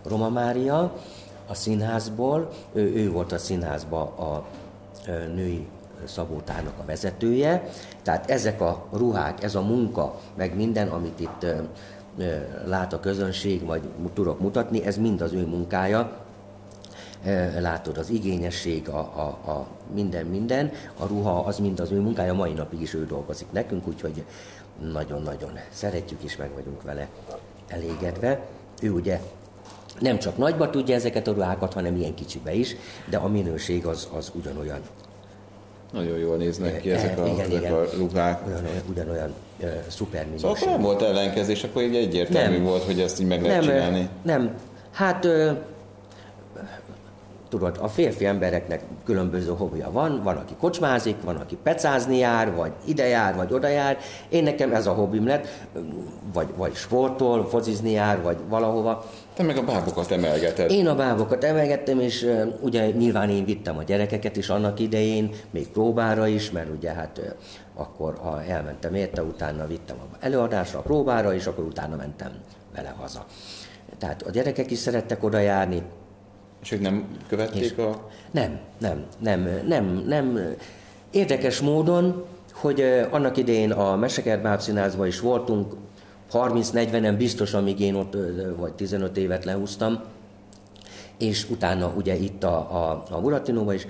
[0.03, 0.93] Roma Mária
[1.47, 4.45] a színházból, ő, ő volt a színházba a
[5.33, 5.67] női
[6.05, 7.69] szabótárnak a vezetője.
[8.01, 11.45] Tehát ezek a ruhák, ez a munka, meg minden, amit itt
[12.65, 13.81] lát a közönség, vagy
[14.13, 16.19] tudok mutatni, ez mind az ő munkája.
[17.59, 22.33] Látod, az igényesség, a, a, a minden, minden, a ruha, az mind az ő munkája,
[22.33, 24.23] mai napig is ő dolgozik nekünk, úgyhogy
[24.91, 27.07] nagyon-nagyon szeretjük és meg vagyunk vele
[27.67, 28.47] elégedve.
[28.81, 29.21] Ő ugye
[29.99, 32.75] nem csak nagyba tudja ezeket a ruhákat, hanem ilyen kicsibe is,
[33.09, 34.79] de a minőség az, az ugyanolyan
[35.91, 37.73] nagyon jól néznek ki ezek a, igen, ezek igen.
[37.73, 38.47] a ruhák.
[38.47, 40.39] Olyan, ugyanolyan uh, szuper minőség.
[40.39, 42.65] Szóval akkor nem volt ellenkezés, akkor így egyértelmű nem.
[42.65, 44.09] volt, hogy ezt így meg lehet nem, csinálni.
[44.21, 44.55] Nem,
[44.91, 45.51] hát uh,
[47.51, 52.71] tudod, a férfi embereknek különböző hobbija van, van, aki kocsmázik, van, aki pecázni jár, vagy
[52.85, 53.97] ide jár, vagy oda jár.
[54.29, 55.47] Én nekem ez a hobbim lett,
[56.33, 59.05] vagy, vagy sportol, fozizni jár, vagy valahova.
[59.33, 60.71] Te meg a bábokat emelgeted.
[60.71, 65.31] Én a bábokat emelgettem, és uh, ugye nyilván én vittem a gyerekeket is annak idején,
[65.51, 67.33] még próbára is, mert ugye hát uh,
[67.73, 72.31] akkor ha elmentem érte, utána vittem a előadásra, a próbára, és akkor utána mentem
[72.75, 73.25] vele haza.
[73.97, 75.83] Tehát a gyerekek is szerettek oda járni,
[76.61, 78.09] és ők nem követték és a...
[78.31, 80.39] Nem, nem, nem, nem, nem.
[81.11, 85.73] Érdekes módon, hogy annak idején a Mesekert Bábszínházban is voltunk,
[86.33, 88.17] 30-40-en biztos, amíg én ott
[88.57, 90.01] vagy 15 évet lehúztam,
[91.17, 93.87] és utána ugye itt a, a, a Muratinóban is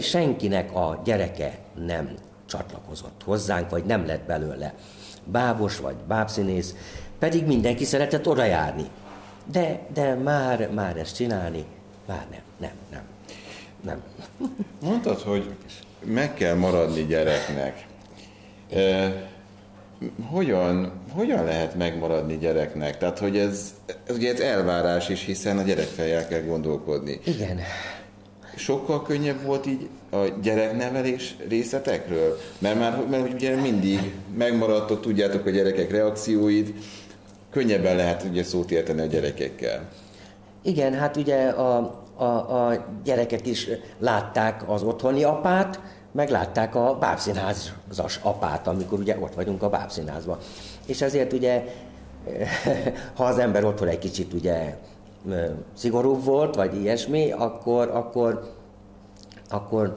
[0.00, 2.14] senkinek a gyereke nem
[2.46, 4.74] csatlakozott hozzánk, vagy nem lett belőle
[5.24, 6.74] bábos vagy bábszínész,
[7.18, 8.86] pedig mindenki szeretett oda járni.
[9.52, 11.64] De, de már, már ezt csinálni,
[12.06, 13.02] már nem, nem, nem,
[13.80, 14.02] nem.
[14.82, 15.50] Mondtad, hogy
[16.04, 17.86] meg kell maradni gyereknek.
[18.70, 19.30] E,
[20.26, 22.98] hogyan, hogyan lehet megmaradni gyereknek?
[22.98, 23.74] Tehát, hogy ez,
[24.06, 27.20] ez ugye ez elvárás is, hiszen a gyerek fel kell gondolkodni.
[27.24, 27.60] Igen.
[28.56, 32.38] Sokkal könnyebb volt így a gyereknevelés részletekről?
[32.58, 36.74] Mert már mert ugye mindig megmaradtok, tudjátok a gyerekek reakcióit,
[37.50, 39.88] könnyebben lehet ugye szót érteni a gyerekekkel.
[40.62, 45.80] Igen, hát ugye a, a, a gyerekek is látták az otthoni apát,
[46.12, 50.38] meg látták a bábszínházas apát, amikor ugye ott vagyunk a bábszínházban.
[50.86, 51.64] És ezért ugye,
[53.16, 54.76] ha az ember otthon egy kicsit ugye
[55.74, 58.54] szigorúbb volt, vagy ilyesmi, akkor, akkor,
[59.50, 59.94] akkor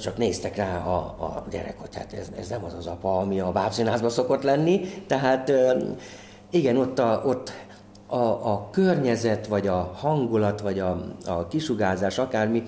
[0.00, 3.40] csak néztek rá a, a gyerek, hogy hát ez, ez nem az az apa, ami
[3.40, 5.52] a bábszínházban szokott lenni, tehát
[6.50, 7.52] igen, ott, a, ott
[8.06, 12.62] a, a környezet, vagy a hangulat, vagy a, a kisugázás, akármi,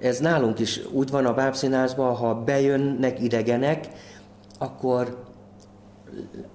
[0.00, 3.88] ez nálunk is úgy van a bábszínházban, ha bejönnek idegenek,
[4.58, 5.22] akkor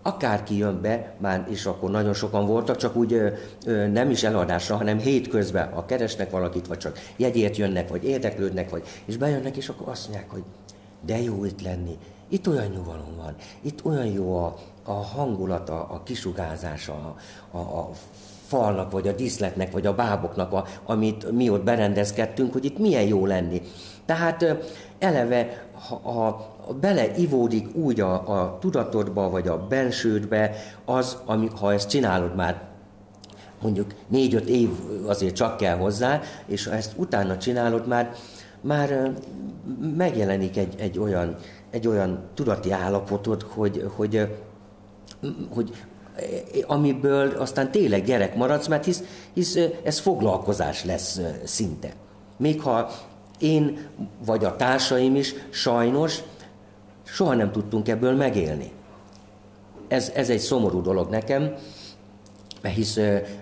[0.02, 3.30] akárki jön be, már is akkor nagyon sokan voltak, csak úgy ö,
[3.65, 8.69] ö, nem is eladásra, hanem hétközben, ha keresnek valakit, vagy csak jegyért jönnek, vagy érdeklődnek,
[8.69, 10.43] vagy, és bejönnek, és akkor azt mondják, hogy
[11.06, 11.97] de jó itt lenni,
[12.28, 16.93] itt olyan nyugalom van, itt olyan jó a, a hangulata, a kisugázása,
[17.52, 17.89] a, a, a
[18.50, 23.08] falnak, vagy a díszletnek, vagy a báboknak, a, amit mi ott berendezkedtünk, hogy itt milyen
[23.08, 23.62] jó lenni.
[24.06, 24.46] Tehát
[25.00, 31.90] eleve, ha, ha beleivódik úgy a, a tudatodba, vagy a bensődbe, az, ami, ha ezt
[31.90, 32.68] csinálod már
[33.62, 34.70] mondjuk négy-öt év
[35.06, 38.12] azért csak kell hozzá, és ha ezt utána csinálod, már,
[38.62, 39.12] már
[39.96, 41.36] megjelenik egy, egy, olyan,
[41.70, 44.28] egy olyan tudati állapotod, hogy, hogy
[45.50, 45.74] hogy
[46.67, 49.03] amiből aztán tényleg gyerek maradsz, mert hisz,
[49.34, 51.93] hisz ez foglalkozás lesz szinte.
[52.38, 52.89] Még ha
[53.39, 53.88] én
[54.25, 56.21] vagy a társaim is sajnos
[57.03, 58.71] soha nem tudtunk ebből megélni.
[59.88, 61.55] Ez, ez egy szomorú dolog nekem,
[62.62, 62.99] mert hisz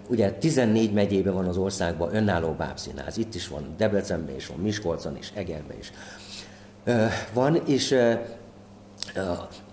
[0.07, 5.17] ugye 14 megyében van az országban önálló bábszínház, itt is van, Debrecenben is van, Miskolcon
[5.17, 5.91] is, Egerben is
[7.33, 7.95] van, és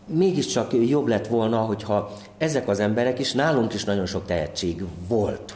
[0.07, 5.55] mégiscsak jobb lett volna, hogyha ezek az emberek is, nálunk is nagyon sok tehetség volt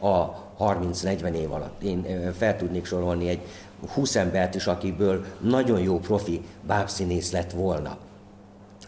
[0.00, 1.82] a 30-40 év alatt.
[1.82, 3.40] Én fel tudnék sorolni egy
[3.92, 7.96] 20 embert is, akiből nagyon jó profi bábszínész lett volna.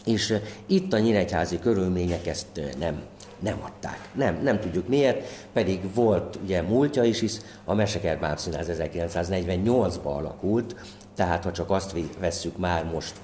[0.04, 0.34] És
[0.66, 3.02] itt a nyíregyházi körülmények ezt nem,
[3.38, 4.08] nem adták.
[4.14, 10.74] Nem, nem tudjuk miért, pedig volt ugye múltja is, hisz a Meseker Bábszínház 1948-ban alakult,
[11.14, 13.14] tehát ha csak azt vesszük már most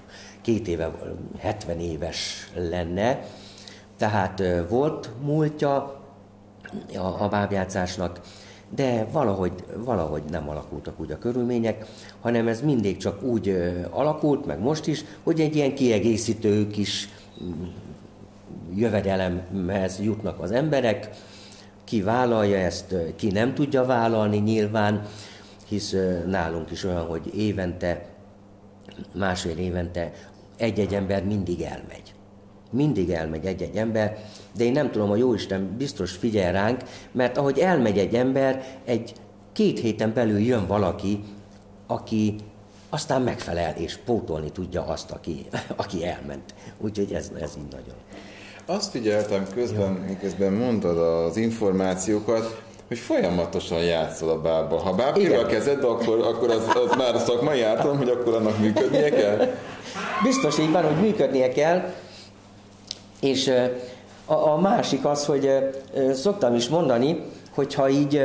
[0.48, 0.90] két éve
[1.38, 3.24] 70 éves lenne,
[3.96, 5.74] tehát volt múltja
[6.94, 8.20] a, a bábjátszásnak,
[8.74, 11.86] de valahogy, valahogy nem alakultak úgy a körülmények,
[12.20, 13.48] hanem ez mindig csak úgy
[13.90, 17.08] alakult, meg most is, hogy egy ilyen kiegészítő kis
[17.42, 17.64] mm,
[18.74, 21.10] jövedelemhez jutnak az emberek,
[21.84, 25.06] ki vállalja ezt, ki nem tudja vállalni nyilván,
[25.66, 25.94] hisz
[26.26, 28.06] nálunk is olyan, hogy évente,
[29.12, 30.12] másfél évente
[30.58, 32.14] egy-egy ember mindig elmegy.
[32.70, 34.18] Mindig elmegy egy-egy ember,
[34.56, 39.12] de én nem tudom, a Jóisten biztos figyel ránk, mert ahogy elmegy egy ember, egy
[39.52, 41.22] két héten belül jön valaki,
[41.86, 42.34] aki
[42.88, 46.54] aztán megfelel és pótolni tudja azt, aki, aki elment.
[46.78, 47.96] Úgyhogy ez, ez így nagyon.
[48.66, 54.78] Azt figyeltem közben, miközben mondtad az információkat, hogy folyamatosan játszol a bába.
[54.78, 58.58] Ha báb a kezedbe, akkor, akkor az, az már a szakmai ártalom, hogy akkor annak
[58.58, 59.54] működnie kell?
[60.22, 61.92] Biztos így van, hogy működnie kell,
[63.20, 63.52] és
[64.24, 65.50] a, a másik az, hogy
[66.12, 67.20] szoktam is mondani,
[67.54, 68.22] hogyha így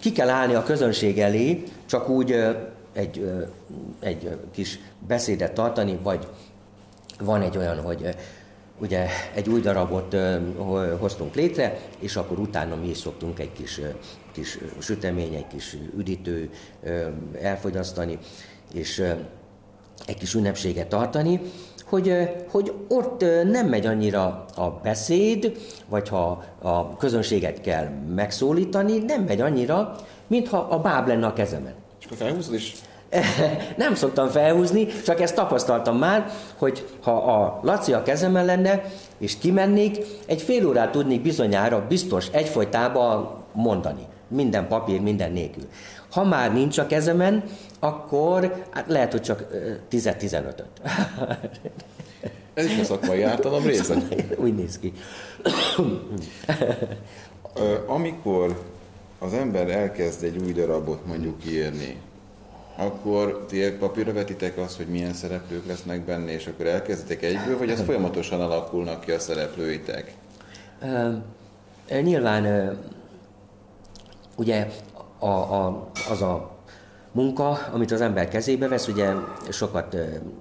[0.00, 2.44] ki kell állni a közönség elé, csak úgy
[2.92, 3.30] egy,
[4.00, 6.26] egy kis beszédet tartani, vagy
[7.18, 8.14] van egy olyan, hogy
[8.78, 10.16] ugye egy új darabot
[10.98, 13.80] hoztunk létre, és akkor utána mi is szoktunk egy kis,
[14.32, 16.50] kis sütemény, egy kis üdítő
[17.40, 18.18] elfogyasztani,
[18.72, 19.04] és
[20.06, 21.40] egy kis ünnepséget tartani,
[21.84, 25.52] hogy, hogy ott nem megy annyira a beszéd,
[25.88, 31.74] vagy ha a közönséget kell megszólítani, nem megy annyira, mintha a báb lenne a kezemen.
[32.00, 32.74] És akkor felhúzod is
[33.76, 38.84] nem szoktam felhúzni, csak ezt tapasztaltam már, hogy ha a Laci a kezemen lenne,
[39.18, 44.06] és kimennék, egy fél órát tudnék bizonyára biztos egyfolytában mondani.
[44.28, 45.64] Minden papír, minden nélkül.
[46.10, 47.44] Ha már nincs a kezemen,
[47.78, 49.44] akkor hát lehet, hogy csak
[49.90, 50.66] 10-15-öt.
[52.54, 53.96] Ez is a szakmai ártalom része.
[54.44, 54.92] Úgy néz ki.
[57.86, 58.62] Amikor
[59.18, 61.96] az ember elkezd egy új darabot mondjuk írni,
[62.76, 67.70] akkor ti papírra vetitek azt, hogy milyen szereplők lesznek benne, és akkor elkezditek egyből, vagy
[67.70, 70.14] az folyamatosan alakulnak ki a szereplőitek?
[71.88, 72.76] E, nyilván
[74.36, 74.68] ugye
[75.18, 76.54] a, a, az a
[77.12, 79.12] munka, amit az ember kezébe vesz, ugye
[79.50, 79.96] sokat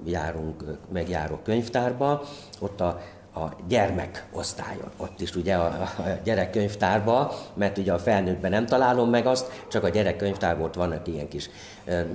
[0.06, 2.24] járunk, megjárok könyvtárba,
[2.60, 3.02] ott a
[3.36, 4.91] a gyermek osztályon.
[4.98, 9.84] Ott is ugye a, a gyerekkönyvtárba, mert ugye a felnőttben nem találom meg azt, csak
[9.84, 11.50] a gyerekkönyvtárban ott vannak ilyen kis
[11.86, 12.06] e,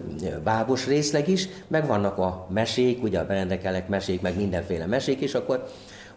[0.44, 5.34] bábos részleg is, meg vannak a mesék, ugye a berendekelek mesék, meg mindenféle mesék, és
[5.34, 5.66] akkor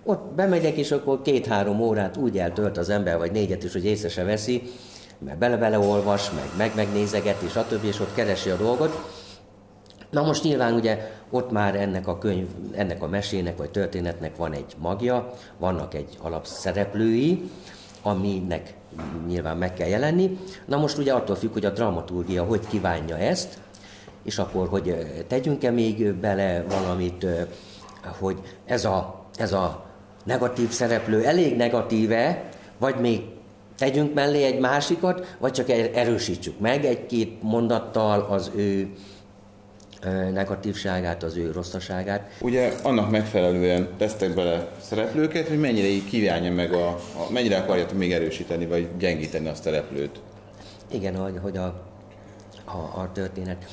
[0.04, 4.10] ott bemegyek, és akkor két-három órát úgy eltölt az ember, vagy négyet is, hogy észre
[4.10, 4.62] se veszi,
[5.18, 9.20] mert bele-bele olvas, meg, meg megnézeget, és többi, és ott keresi a dolgot.
[10.10, 14.54] Na most nyilván ugye ott már ennek a könyv, ennek a mesének vagy történetnek van
[14.54, 17.50] egy magja, vannak egy alapszereplői,
[18.02, 18.76] aminek
[19.28, 20.38] nyilván meg kell jelenni.
[20.66, 23.60] Na most ugye attól függ, hogy a dramaturgia hogy kívánja ezt,
[24.24, 24.96] és akkor, hogy
[25.28, 27.26] tegyünk-e még bele valamit,
[28.20, 29.86] hogy ez a, ez a
[30.24, 33.22] negatív szereplő elég negatíve, vagy még
[33.78, 38.92] tegyünk mellé egy másikat, vagy csak er-, erősítsük meg egy-két mondattal az ő
[40.34, 42.32] negatívságát, az ő rosszaságát.
[42.42, 47.98] Ugye annak megfelelően tesztek bele szereplőket, hogy mennyire így kívánja meg, a, a mennyire akarjátok
[47.98, 50.20] még erősíteni, vagy gyengíteni a szereplőt.
[50.92, 51.66] Igen, hogy, hogy a,
[52.66, 53.66] a, a történet.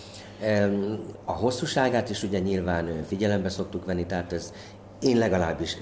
[1.24, 4.52] A hosszúságát is ugye nyilván figyelembe szoktuk venni, tehát ez
[5.00, 5.76] én legalábbis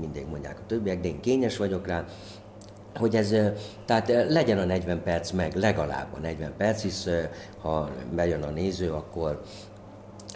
[0.00, 2.04] mindig mondják a többiek, de én kényes vagyok rá,
[2.94, 3.34] hogy ez,
[3.84, 7.08] tehát legyen a 40 perc meg, legalább a 40 perc, hisz
[7.60, 9.42] ha bejön a néző, akkor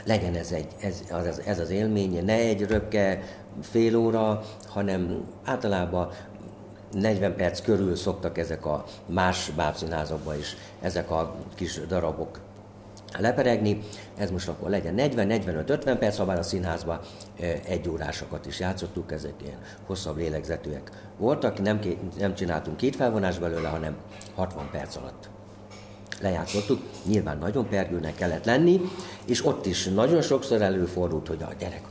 [0.04, 3.22] legyen ez, egy, ez, az, ez az élmény, ne egy röpke
[3.60, 6.10] fél óra, hanem általában
[6.92, 12.40] 40 perc körül szoktak ezek a más bábszínházakban is ezek a kis darabok
[13.18, 13.78] leperegni.
[14.16, 17.00] Ez most akkor legyen 40-45-50 perc, ha bár a színházban
[17.66, 21.78] egy órásokat is játszottuk, ezek ilyen hosszabb lélegzetűek voltak, nem,
[22.18, 23.96] nem csináltunk két felvonás belőle, hanem
[24.34, 25.31] 60 perc alatt
[26.20, 26.80] lejátszottuk.
[27.06, 28.80] Nyilván nagyon pergőnek kellett lenni,
[29.26, 31.82] és ott is nagyon sokszor előfordult, hogy a gyerek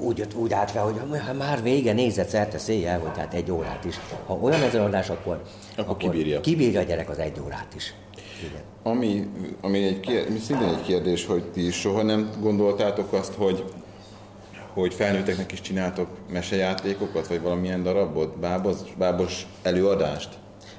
[0.00, 1.00] úgy, úgy állt fel, hogy
[1.38, 4.00] már vége nézett szerte széjjel, hogy hát egy órát is.
[4.26, 5.42] Ha olyan ez adás, akkor,
[5.76, 6.40] akkor, akkor kibírja.
[6.40, 7.94] kibírja a gyerek az egy órát is.
[8.48, 8.62] Igen.
[8.82, 9.28] Ami,
[9.60, 13.64] ami egy kérdés, szintén egy kérdés, hogy ti soha nem gondoltátok azt, hogy
[14.72, 20.28] hogy felnőtteknek is csináltok mesejátékokat, vagy valamilyen darabot, bábos, bábos előadást?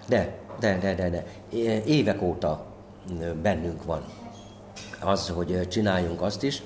[0.08, 1.26] De, de, de, de, de.
[1.86, 2.66] Évek óta
[3.42, 4.02] bennünk van
[5.00, 6.64] az, hogy csináljunk azt is.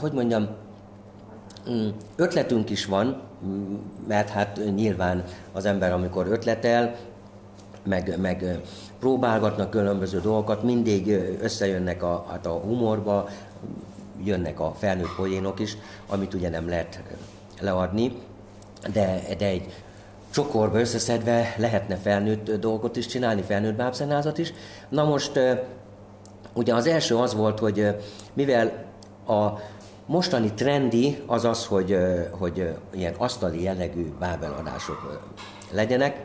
[0.00, 0.48] Hogy mondjam,
[1.70, 3.22] mm, ötletünk is van,
[4.08, 6.96] mert hát nyilván az ember, amikor ötletel,
[7.84, 8.60] meg, meg
[8.98, 11.08] próbálgatnak különböző dolgokat, mindig
[11.40, 13.28] összejönnek a, hát a humorba,
[14.24, 15.76] jönnek a felnőtt poénok is,
[16.08, 17.02] amit ugye nem lehet
[17.60, 18.12] leadni,
[18.92, 19.82] de, de egy
[20.32, 24.52] csokorba összeszedve lehetne felnőtt dolgot is csinálni, felnőtt bábszenázat is.
[24.88, 25.40] Na most
[26.54, 27.96] ugye az első az volt, hogy
[28.32, 28.84] mivel
[29.26, 29.48] a
[30.06, 31.98] mostani trendi az az, hogy,
[32.30, 35.20] hogy ilyen asztali jellegű bábeladások
[35.70, 36.24] legyenek,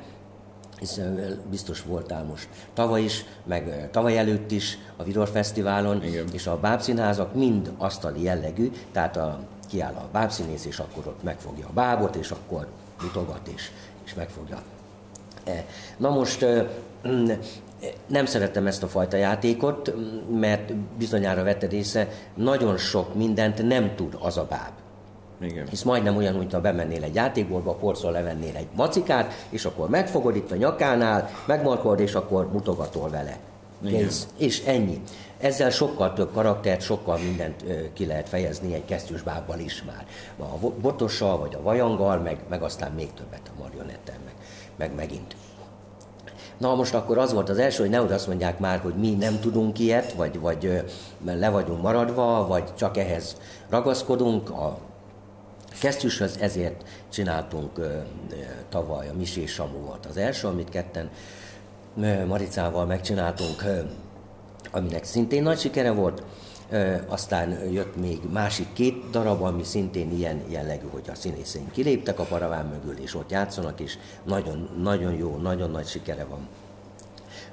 [0.80, 6.26] hiszen biztos voltál most tavaly is, meg tavaly előtt is a Vidor Fesztiválon, Igen.
[6.34, 9.39] és a bábszínházak mind asztali jellegű, tehát a,
[9.70, 12.68] kiáll a bábszínész, és akkor ott megfogja a bábot, és akkor
[13.01, 13.72] mutogat, és,
[14.08, 14.62] és megfogja.
[15.43, 15.66] E,
[15.97, 16.45] na most
[18.08, 19.93] nem szerettem ezt a fajta játékot,
[20.39, 24.72] mert bizonyára vetted észre, nagyon sok mindent nem tud az a báb.
[25.41, 25.68] Igen.
[25.68, 30.36] Hisz majdnem olyan, mint ha bemennél egy játékbolba, porszol levennél egy macikát, és akkor megfogod
[30.36, 33.38] itt a nyakánál, megmarkolod, és akkor mutogatol vele.
[33.86, 34.28] Kész.
[34.38, 35.01] És ennyi.
[35.40, 37.64] Ezzel sokkal több karaktert, sokkal mindent
[37.94, 40.06] ki lehet fejezni egy kesztyűs bábbal is már.
[40.38, 44.34] A botossal, vagy a vajanggal, meg, meg aztán még többet a marionettel, meg,
[44.78, 45.36] meg megint.
[46.58, 49.40] Na most akkor az volt az első, hogy nehogy azt mondják már, hogy mi nem
[49.40, 50.84] tudunk ilyet, vagy, vagy
[51.26, 53.38] le vagyunk maradva, vagy csak ehhez
[53.70, 54.50] ragaszkodunk.
[54.50, 54.78] A
[55.82, 57.80] kesztyűshöz ezért csináltunk
[58.70, 61.10] tavaly, a Misi és Samu volt az első, amit ketten
[62.28, 63.64] Maricával megcsináltunk,
[64.72, 66.24] aminek szintén nagy sikere volt.
[67.07, 72.24] Aztán jött még másik két darab, ami szintén ilyen jellegű, hogy a színészeink kiléptek a
[72.24, 76.47] paraván mögül, és ott játszanak, és nagyon, nagyon jó, nagyon nagy sikere van.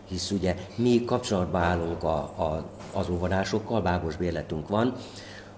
[0.08, 4.94] Hisz ugye mi kapcsolatban állunk a, a, az óvodásokkal, bábos bérletünk van,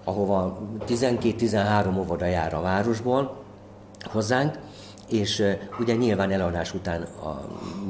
[0.03, 3.43] ahova 12-13 óvoda jár a városból
[4.03, 4.59] hozzánk,
[5.09, 5.43] és
[5.79, 7.47] ugye nyilván eladás után a,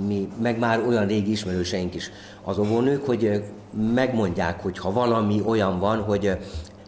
[0.07, 2.11] mi, meg már olyan régi ismerőseink is
[2.43, 3.43] az óvónők, hogy
[3.93, 6.37] megmondják, hogy ha valami olyan van, hogy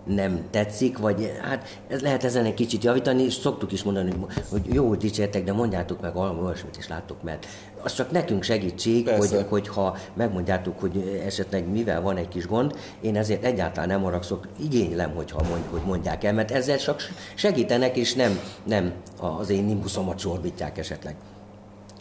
[0.10, 4.14] nem tetszik, vagy hát ez lehet ezen egy kicsit javítani, és szoktuk is mondani,
[4.50, 7.46] hogy jó, dicsértek, de mondjátok meg valami olyasmit is láttok, mert
[7.82, 12.76] az csak nekünk segítség, hogy, hogy ha megmondjátok, hogy esetleg mivel van egy kis gond,
[13.02, 17.02] én ezért egyáltalán nem haragszok, igénylem, hogyha mond, hogy mondják el, mert ezzel csak
[17.36, 21.16] segítenek, és nem, nem az én nimbuszomat sorbítják esetleg.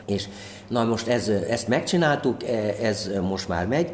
[0.07, 0.29] És
[0.69, 3.93] na most ez, ezt megcsináltuk, e, ez most már megy,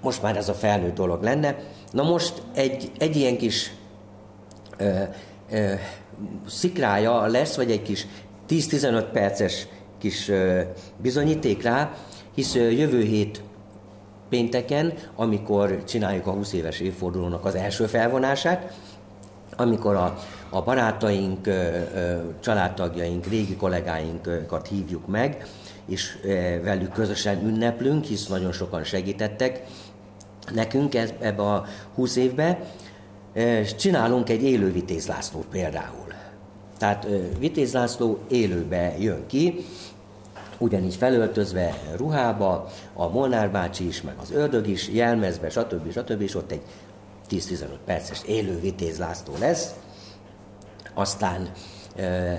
[0.00, 1.56] most már ez a felnőtt dolog lenne.
[1.92, 3.72] Na most egy, egy ilyen kis
[4.76, 5.02] ö,
[5.50, 5.72] ö,
[6.46, 8.06] szikrája lesz, vagy egy kis
[8.48, 9.66] 10-15 perces
[9.98, 10.60] kis ö,
[10.96, 11.94] bizonyíték rá,
[12.34, 13.42] hisz ö, jövő hét
[14.28, 18.74] pénteken, amikor csináljuk a 20 éves évfordulónak az első felvonását,
[19.56, 20.18] amikor a,
[20.50, 21.48] a barátaink,
[22.40, 25.46] családtagjaink, régi kollégáinkat hívjuk meg,
[25.86, 26.18] és
[26.62, 29.62] velük közösen ünneplünk, hisz nagyon sokan segítettek
[30.54, 32.60] nekünk ebbe a 20 évbe.
[33.78, 36.06] Csinálunk egy élő Vitéz Lászlót például.
[36.78, 37.06] Tehát
[37.38, 39.64] Vitéz László élőbe jön ki,
[40.58, 45.90] ugyanígy felöltözve ruhába, a Molnár bácsi is, meg az ördög is, jelmezve, stb.
[45.92, 46.20] stb.
[46.20, 46.62] és ott egy
[47.30, 49.74] 10-15 perces élő Vitéz László lesz.
[50.94, 51.48] Aztán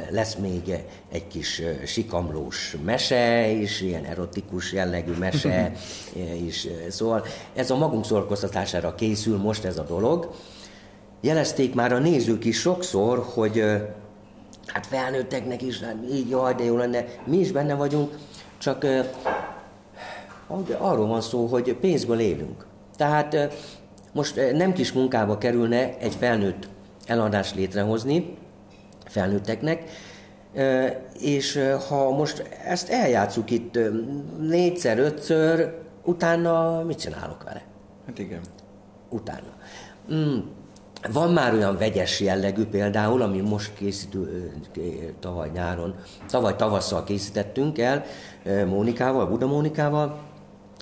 [0.09, 0.73] lesz még
[1.11, 5.71] egy kis sikamlós mese is, ilyen erotikus jellegű mese
[6.47, 6.67] is.
[6.89, 10.31] Szóval ez a magunk szórakoztatására készül most ez a dolog.
[11.21, 13.63] Jelezték már a nézők is sokszor, hogy
[14.65, 18.17] hát felnőtteknek is, hát így jaj, de jó lenne, mi is benne vagyunk,
[18.57, 18.85] csak
[20.77, 22.65] arról van szó, hogy pénzből élünk.
[22.97, 23.53] Tehát
[24.13, 26.67] most nem kis munkába kerülne egy felnőtt
[27.05, 28.37] eladást létrehozni,
[29.09, 29.83] felnőtteknek,
[31.19, 33.79] és ha most ezt eljátszuk itt
[34.39, 37.61] négyszer, ötször, utána mit csinálok vele?
[38.05, 38.41] Hát igen.
[39.09, 39.53] Utána.
[40.13, 40.37] Mm,
[41.11, 44.51] van már olyan vegyes jellegű például, ami most készítő,
[45.19, 45.95] tavaly nyáron,
[46.29, 48.03] tavaly tavasszal készítettünk el
[48.65, 50.19] Mónikával, Buda Mónikával,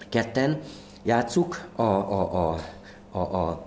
[0.09, 0.59] ketten
[1.03, 2.57] játszuk a, a, a,
[3.11, 3.65] a, a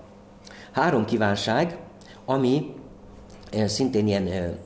[0.72, 1.78] három kívánság,
[2.24, 2.74] ami
[3.66, 4.58] szintén ilyen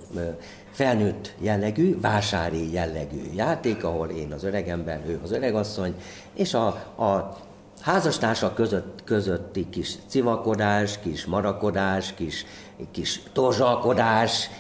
[0.71, 5.95] felnőtt jellegű, vásári jellegű játék, ahol én az öregember, ő az öregasszony,
[6.35, 6.67] és a,
[7.03, 7.37] a
[7.81, 12.47] házastársak között, közötti kis civakodás, kis marakodás, kis,
[12.91, 14.51] kis torzsalkodás,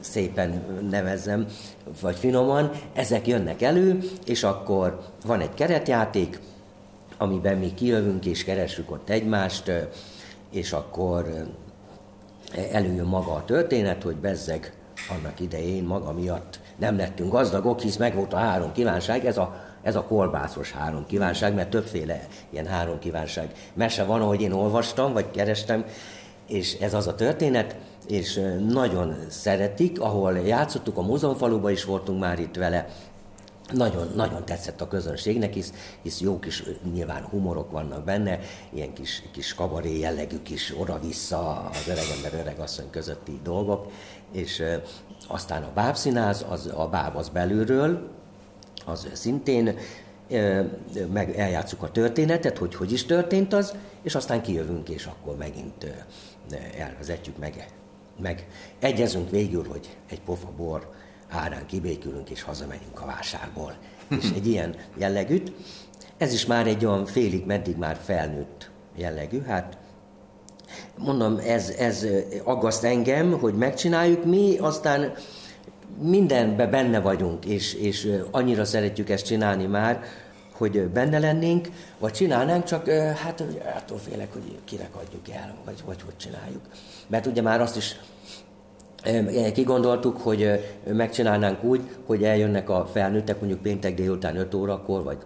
[0.00, 1.46] szépen nevezzem,
[2.00, 6.40] vagy finoman, ezek jönnek elő, és akkor van egy keretjáték,
[7.18, 9.72] amiben mi kijövünk és keressük ott egymást,
[10.50, 11.46] és akkor
[12.72, 14.72] előjön maga a történet, hogy bezzeg
[15.18, 19.64] annak idején maga miatt nem lettünk gazdagok, hisz meg volt a három kívánság, ez a,
[19.82, 25.12] ez a kolbászos három kívánság, mert többféle ilyen három kívánság mese van, ahogy én olvastam,
[25.12, 25.84] vagy kerestem,
[26.46, 27.76] és ez az a történet,
[28.08, 32.86] és nagyon szeretik, ahol játszottuk, a múzeumfaluban is voltunk már itt vele,
[33.72, 36.62] nagyon, nagyon tetszett a közönségnek, hisz, hisz jó kis
[36.92, 38.38] nyilván humorok vannak benne,
[38.70, 43.92] ilyen kis, kis kabaré jellegű kis oda-vissza az öregember öregasszony közötti dolgok,
[44.32, 44.82] és e,
[45.26, 48.10] aztán a bábszínáz, az, a báb az belülről,
[48.86, 49.78] az szintén
[50.30, 50.68] e,
[51.12, 55.84] meg eljátszuk a történetet, hogy hogy is történt az, és aztán kijövünk, és akkor megint
[55.84, 56.06] e,
[56.78, 57.68] elvezetjük meg,
[58.20, 58.46] meg
[58.78, 60.88] egyezünk végül, hogy egy pofa bor
[61.28, 63.74] árán kibékülünk és hazamegyünk a vásárból.
[64.08, 65.52] és egy ilyen jellegűt.
[66.16, 69.42] Ez is már egy olyan félig, meddig már felnőtt jellegű.
[69.42, 69.78] Hát
[70.96, 72.06] mondom, ez, ez
[72.44, 75.12] aggaszt engem, hogy megcsináljuk mi, aztán
[76.00, 80.02] mindenbe benne vagyunk, és, és annyira szeretjük ezt csinálni már,
[80.52, 81.68] hogy benne lennénk,
[81.98, 83.44] vagy csinálnánk, csak hát
[83.76, 86.62] attól félek, hogy kinek adjuk el, vagy, vagy hogy csináljuk.
[87.06, 87.96] Mert ugye már azt is
[89.52, 95.18] Kigondoltuk, hogy megcsinálnánk úgy, hogy eljönnek a felnőttek mondjuk péntek délután 5 órakor, vagy,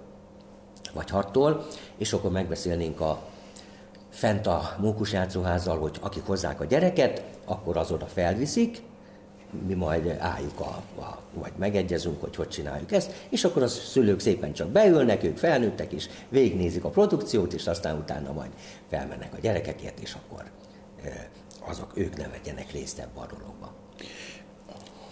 [0.95, 1.61] vagy 6-tól,
[1.99, 3.23] és akkor megbeszélnénk a,
[4.11, 8.83] fent a mókus játszóházzal, hogy akik hozzák a gyereket, akkor az oda felviszik,
[9.67, 14.21] mi majd álljuk, a, a, vagy megegyezünk, hogy hogy csináljuk ezt, és akkor a szülők
[14.21, 18.51] szépen csak beülnek, ők felnőttek is, végignézik a produkciót, és aztán utána majd
[18.89, 20.45] felmennek a gyerekekért, és akkor
[21.69, 23.73] azok ők ne vegyenek részt ebbe a dologba.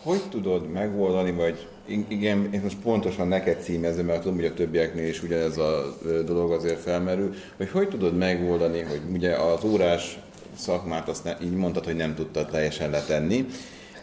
[0.02, 1.68] Hogy tudod megoldani, vagy
[2.08, 6.52] igen, én most pontosan neked címezem, mert tudom, hogy a többieknél is ugyanez a dolog
[6.52, 10.18] azért felmerül, hogy hogy tudod megoldani, hogy ugye az órás
[10.56, 13.46] szakmát azt ne, így mondtad, hogy nem tudtad teljesen letenni,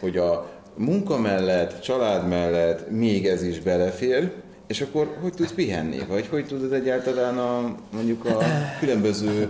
[0.00, 4.32] hogy a munka mellett, család mellett még ez is belefér,
[4.66, 5.98] és akkor hogy tudsz pihenni?
[6.08, 8.38] Vagy hogy tudod egyáltalán a, mondjuk a
[8.80, 9.48] különböző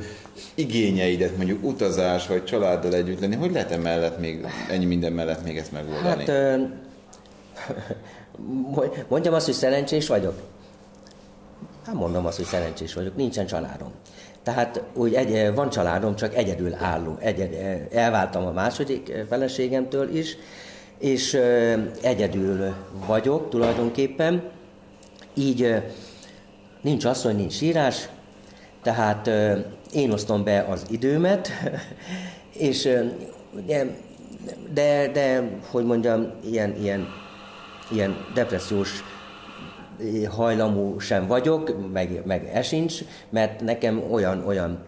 [0.54, 5.56] igényeidet, mondjuk utazás, vagy családdal együtt lenni, hogy lehet mellett még, ennyi minden mellett még
[5.56, 6.24] ezt megoldani?
[6.24, 6.62] Hát, ö,
[9.08, 10.40] mondjam azt, hogy szerencsés vagyok?
[11.86, 13.92] Hát mondom azt, hogy szerencsés vagyok, nincsen családom.
[14.42, 17.16] Tehát úgy egy, van családom, csak egyedül álló.
[17.18, 17.54] Egyed,
[17.92, 20.36] elváltam a második feleségemtől is,
[20.98, 21.40] és
[22.02, 22.74] egyedül
[23.06, 24.42] vagyok tulajdonképpen
[25.34, 25.82] így
[26.80, 28.08] nincs asszony, nincs írás,
[28.82, 29.30] tehát
[29.92, 31.48] én osztom be az időmet,
[32.68, 32.82] és
[33.66, 33.86] de,
[34.72, 37.06] de, de hogy mondjam, ilyen, ilyen,
[37.90, 39.04] ilyen depressziós
[40.28, 44.86] hajlamú sem vagyok, meg, meg esincs, mert nekem olyan, olyan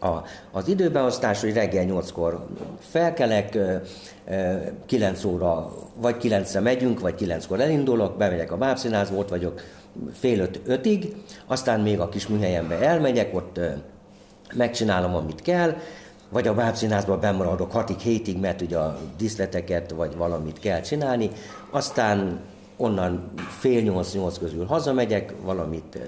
[0.00, 2.46] a, az időbeosztás, hogy reggel 8-kor
[2.78, 3.58] felkelek,
[4.86, 9.60] 9 óra, vagy 9 megyünk, vagy 9-kor elindulok, bemegyek a bábszínházba, ott vagyok
[10.12, 11.14] fél öt, ötig,
[11.46, 13.60] aztán még a kis műhelyembe elmegyek, ott
[14.52, 15.76] megcsinálom, amit kell,
[16.28, 21.30] vagy a bábszínházban bemaradok hatig, hétig, mert ugye a diszleteket, vagy valamit kell csinálni,
[21.70, 22.40] aztán
[22.76, 25.98] onnan fél nyolc-nyolc közül hazamegyek, valamit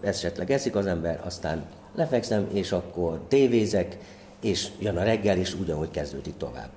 [0.00, 3.98] esetleg eszik az ember, aztán lefekszem, és akkor tévézek,
[4.40, 6.68] és jön a reggel, és ugyanúgy kezdődik tovább.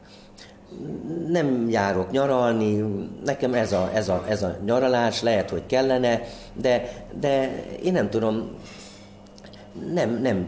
[1.28, 2.84] Nem járok nyaralni,
[3.26, 6.22] nekem ez a, ez a, ez a nyaralás lehet, hogy kellene,
[6.54, 8.50] de, de én nem tudom,
[9.94, 10.48] nem, nem,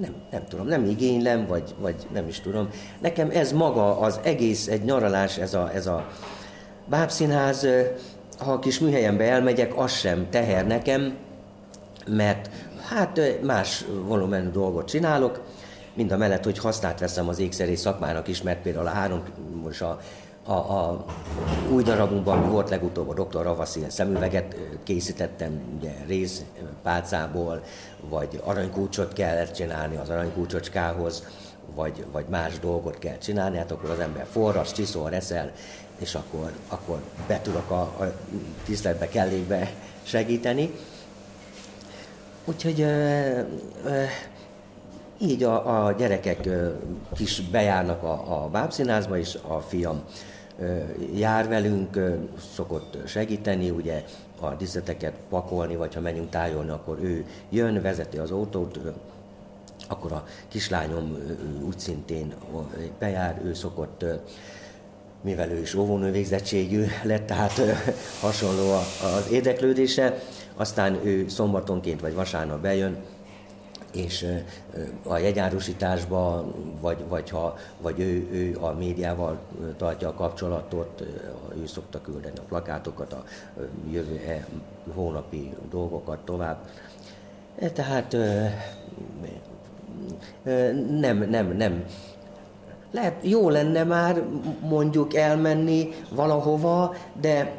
[0.00, 2.68] nem, nem tudom, nem igénylem, vagy, vagy nem is tudom.
[3.00, 6.06] Nekem ez maga, az egész, egy nyaralás, ez a, ez a
[6.86, 7.66] bábszínház,
[8.38, 11.16] ha a kis műhelyembe elmegyek, az sem teher nekem,
[12.06, 12.50] mert
[12.88, 15.42] hát más volumenű dolgot csinálok,
[15.94, 19.22] mind a mellett, hogy hasznát veszem az ékszerész szakmának is, mert például a három,
[19.62, 20.00] most a,
[20.50, 21.04] a, a
[21.70, 23.42] új darabunkban, ami volt legutóbb, a Dr.
[23.42, 27.62] Ravaszil szemüveget készítettem, ugye rézpálcából,
[28.08, 31.26] vagy aranykulcsot kellett csinálni az aranykulcsocskához,
[31.74, 35.52] vagy, vagy más dolgot kell csinálni, hát akkor az ember forras, csiszol, reszel,
[35.98, 38.12] és akkor, akkor be tudok a, a
[38.64, 39.70] tiszteletbe, kellékbe
[40.02, 40.74] segíteni.
[42.44, 43.46] Úgyhogy e, e,
[45.18, 46.72] így a, a gyerekek e,
[47.14, 50.02] kis bejárnak a, a bábszínázba, és a fiam
[51.14, 51.98] jár velünk,
[52.54, 54.04] szokott segíteni, ugye
[54.40, 58.78] a díszleteket pakolni, vagy ha menjünk tájolni, akkor ő jön, vezeti az autót,
[59.88, 61.16] akkor a kislányom
[61.66, 62.34] úgy szintén
[62.98, 64.04] bejár, ő szokott,
[65.20, 67.60] mivel ő is óvónő végzettségű lett, tehát
[68.20, 70.22] hasonló az érdeklődése,
[70.56, 72.96] aztán ő szombatonként vagy vasárnap bejön,
[73.92, 74.26] és
[75.02, 76.44] a jegyárusításba,
[76.80, 79.38] vagy, vagy, ha, vagy ő, ő a médiával
[79.76, 81.00] tartja a kapcsolatot,
[81.62, 83.24] ő szokta küldeni a plakátokat, a
[83.90, 84.44] jövő
[84.94, 86.58] hónapi dolgokat tovább.
[87.58, 88.16] E, tehát
[90.90, 91.84] nem, nem, nem.
[92.90, 94.22] Lehet, jó lenne már
[94.60, 97.52] mondjuk elmenni valahova, de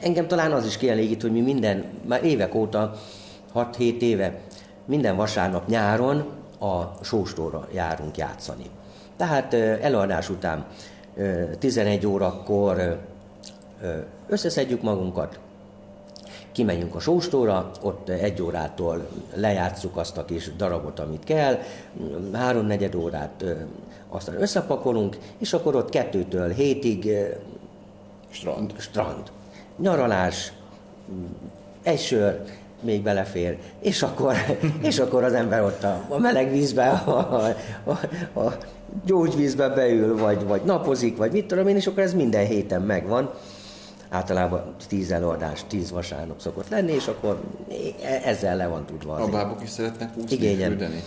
[0.00, 2.92] engem talán az is kielégít, hogy mi minden, már évek óta,
[3.54, 4.40] 6-7 éve
[4.84, 6.24] minden vasárnap nyáron
[6.58, 8.70] a sóstóra járunk játszani.
[9.16, 10.66] Tehát előadás után
[11.58, 12.98] 11 órakor
[14.28, 15.38] összeszedjük magunkat,
[16.52, 21.58] kimegyünk a sóstóra, ott egy órától lejátszuk azt a kis darabot, amit kell,
[22.32, 23.44] háromnegyed órát
[24.08, 27.10] aztán összepakolunk, és akkor ott kettőtől hétig
[28.30, 28.74] strand.
[28.78, 29.30] strand.
[29.76, 30.52] Nyaralás,
[31.82, 32.44] egy sör,
[32.82, 34.34] még belefér, és akkor,
[34.88, 37.54] és akkor az ember ott a, a meleg vízbe, a,
[37.84, 37.90] a,
[38.40, 38.56] a,
[39.06, 43.30] gyógyvízbe beül, vagy, vagy napozik, vagy mit tudom én, és akkor ez minden héten megvan.
[44.10, 47.40] Általában tíz előadás, tíz vasárnap szokott lenni, és akkor
[48.24, 49.14] ezzel le van tudva.
[49.14, 50.68] A bábok is szeretnek úszni, Igényen.
[50.68, 51.02] fürdeni?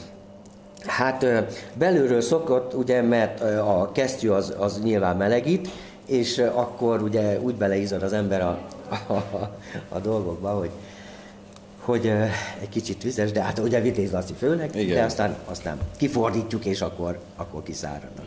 [0.86, 1.26] Hát
[1.73, 5.69] belülről szokott, ugye, mert a kesztyű az, az nyilván melegít,
[6.05, 8.59] és akkor ugye úgy beleizad az ember a,
[9.07, 9.55] a, a,
[9.89, 10.69] a dolgokba, hogy
[11.86, 12.07] hogy
[12.61, 14.95] egy kicsit vizes, de hát ugye Vitéz Laci főleg, Igen.
[14.95, 18.25] de aztán, aztán kifordítjuk, és akkor, akkor kiszáradnak.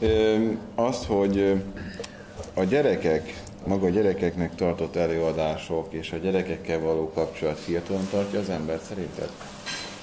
[0.00, 0.36] Ö,
[0.74, 1.62] azt, hogy
[2.54, 8.48] a gyerekek, maga a gyerekeknek tartott előadások és a gyerekekkel való kapcsolat fiatalon tartja az
[8.48, 9.28] embert szerinted?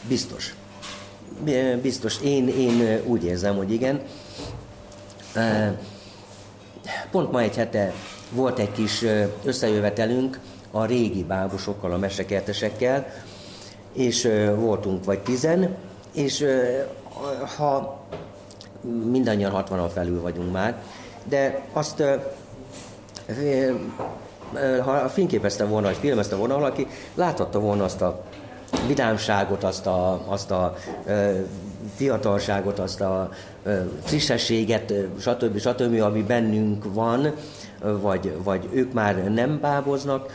[0.07, 0.55] Biztos.
[1.81, 2.21] Biztos.
[2.23, 4.01] Én, én úgy érzem, hogy igen.
[7.11, 7.93] Pont ma egy hete
[8.31, 9.05] volt egy kis
[9.43, 10.39] összejövetelünk,
[10.75, 13.07] a régi bábusokkal, a mesekertesekkel,
[13.93, 15.75] és voltunk vagy tizen,
[16.13, 16.45] és
[17.57, 17.99] ha
[19.11, 20.81] mindannyian 60-an felül vagyunk már,
[21.23, 22.03] de azt
[24.83, 28.23] ha fényképezte volna, vagy filmezte volna valaki, láthatta volna azt a
[28.87, 30.75] vidámságot, azt a, azt a
[31.95, 33.29] fiatalságot, azt a
[34.03, 35.59] frissességet, stb.
[35.59, 37.33] stb., ami bennünk van,
[37.81, 40.31] vagy, vagy ők már nem báboznak,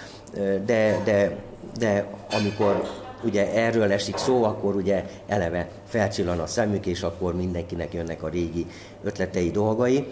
[0.65, 1.37] de, de,
[1.79, 2.83] de amikor
[3.25, 8.29] ugye erről esik szó, akkor ugye eleve felcsillan a szemük, és akkor mindenkinek jönnek a
[8.29, 8.67] régi
[9.03, 10.07] ötletei, dolgai,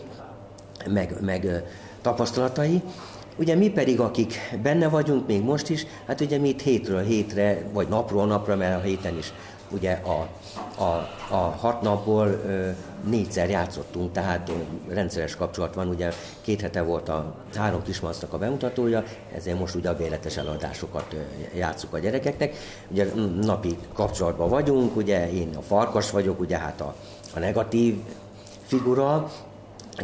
[0.86, 1.64] meg, meg
[2.00, 2.82] tapasztalatai.
[3.36, 7.62] Ugye mi pedig, akik benne vagyunk még most is, hát ugye mi itt hétről hétre,
[7.72, 9.32] vagy napról napra, mert a héten is
[9.70, 10.28] ugye a,
[10.82, 12.40] a, a hat napból
[13.04, 14.50] négyszer játszottunk, tehát
[14.88, 19.04] rendszeres kapcsolat van, ugye két hete volt a három kismasznak a bemutatója,
[19.34, 21.14] ezért most ugye a véletes eladásokat
[21.54, 22.56] játszuk a gyerekeknek.
[22.88, 23.06] Ugye
[23.40, 26.94] napi kapcsolatban vagyunk, ugye én a farkas vagyok, ugye hát a,
[27.34, 27.96] a negatív
[28.66, 29.30] figura,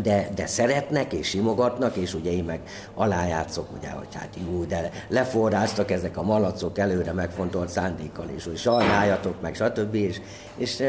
[0.03, 2.61] de, de szeretnek és simogatnak, és ugye én meg
[2.95, 8.57] alájátszok, ugye, hogy hát jó, de leforráztak ezek a malacok előre megfontolt szándékkal, és hogy
[8.57, 9.95] sajnáljatok meg, stb.
[9.95, 10.21] És,
[10.57, 10.83] és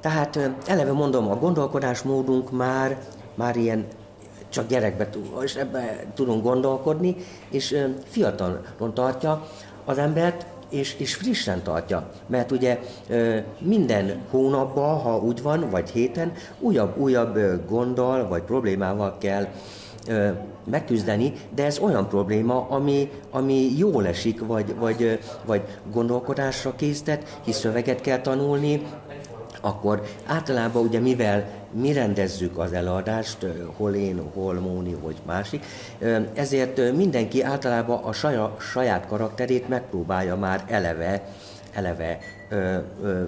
[0.00, 2.98] tehát eleve mondom, a gondolkodásmódunk már,
[3.34, 3.86] már ilyen
[4.48, 5.08] csak gyerekbe
[5.42, 7.16] és ebbe tudunk gondolkodni,
[7.50, 7.76] és
[8.08, 9.46] fiatalon tartja
[9.84, 12.08] az embert, és, és frissen tartja.
[12.26, 12.80] Mert ugye
[13.58, 19.46] minden hónapban, ha úgy van, vagy héten, újabb-újabb gonddal vagy problémával kell
[20.64, 25.62] megküzdeni, de ez olyan probléma, ami, ami jól esik, vagy, vagy, vagy
[25.92, 28.82] gondolkodásra késztet, hisz szöveget kell tanulni,
[29.60, 33.46] akkor általában ugye mivel mi rendezzük az eladást,
[33.76, 35.64] hol én, hol Móni, vagy másik,
[36.34, 41.22] ezért mindenki általában a saját, saját karakterét megpróbálja már eleve,
[41.72, 42.18] eleve
[42.48, 43.22] ö, ö,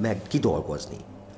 [0.00, 0.96] meg kidolgozni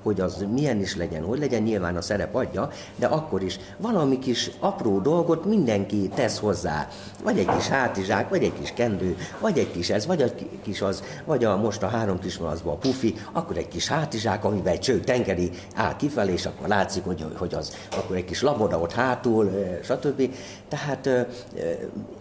[0.09, 4.18] hogy az milyen is legyen, hogy legyen, nyilván a szerep adja, de akkor is valami
[4.18, 6.88] kis apró dolgot mindenki tesz hozzá.
[7.22, 10.82] Vagy egy kis hátizsák, vagy egy kis kendő, vagy egy kis ez, vagy egy kis
[10.82, 14.72] az, vagy a most a három kis malacba a pufi, akkor egy kis hátizsák, amiben
[14.72, 18.78] egy cső tengeri áll kifelé, és akkor látszik, hogy, hogy az, akkor egy kis laboda
[18.78, 19.50] ott hátul,
[19.82, 20.34] stb.
[20.68, 21.11] Tehát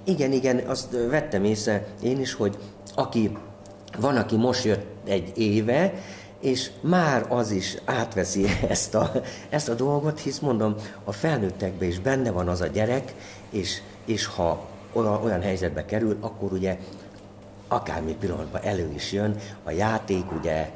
[0.03, 2.57] igen, igen, azt vettem észre én is, hogy
[2.95, 3.38] aki
[3.99, 5.93] van, aki most jött egy éve,
[6.39, 9.11] és már az is átveszi ezt a,
[9.49, 13.13] ezt a dolgot, hisz mondom, a felnőttekben is benne van az a gyerek,
[13.49, 16.77] és, és ha olyan, olyan helyzetbe kerül, akkor ugye
[17.67, 20.71] akármi pillanatban elő is jön, a játék ugye,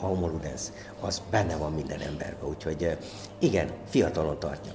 [0.00, 0.62] a homoludens,
[1.00, 2.96] az benne van minden emberben, úgyhogy
[3.38, 4.72] igen, fiatalon tartja.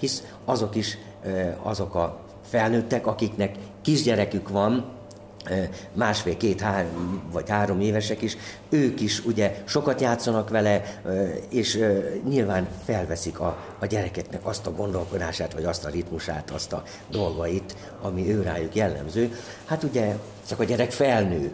[0.00, 0.98] Hisz azok is,
[1.62, 4.93] azok a felnőttek, akiknek kisgyerekük van,
[5.92, 8.36] másfél, két, három, vagy három évesek is,
[8.68, 11.00] ők is ugye sokat játszanak vele,
[11.48, 11.78] és
[12.28, 17.76] nyilván felveszik a, a gyerekeknek azt a gondolkodását, vagy azt a ritmusát, azt a dolgait,
[18.02, 19.38] ami ő rájuk jellemző.
[19.64, 20.16] Hát ugye
[20.48, 21.52] csak a gyerek felnő,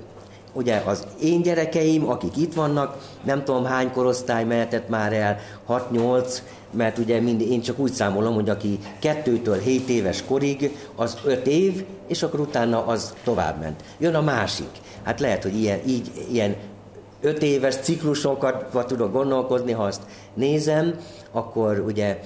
[0.52, 5.38] ugye az én gyerekeim, akik itt vannak, nem tudom hány korosztály mehetett már el,
[5.68, 6.38] 6-8,
[6.70, 11.46] mert ugye mind, én csak úgy számolom, hogy aki kettőtől 7 éves korig, az 5
[11.46, 13.82] év, és akkor utána az tovább ment.
[13.98, 14.70] Jön a másik.
[15.02, 16.56] Hát lehet, hogy ilyen, így, ilyen
[17.20, 20.02] 5 éves ciklusokat tudok gondolkozni, ha azt
[20.34, 20.94] nézem,
[21.30, 22.20] akkor ugye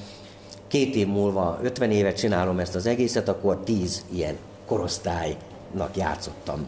[0.68, 6.66] két év múlva, 50 évet csinálom ezt az egészet, akkor 10 ilyen korosztálynak játszottam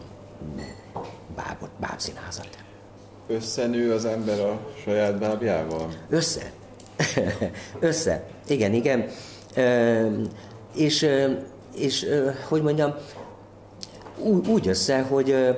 [1.37, 2.49] bábot, bábszínázat.
[3.27, 5.87] Összenő az ember a saját bábjával?
[6.09, 6.51] Össze.
[7.79, 8.23] Össze.
[8.47, 9.05] Igen, igen.
[9.55, 10.07] Ö,
[10.75, 11.09] és,
[11.75, 12.05] és
[12.47, 12.93] hogy mondjam,
[14.47, 15.55] úgy össze, hogy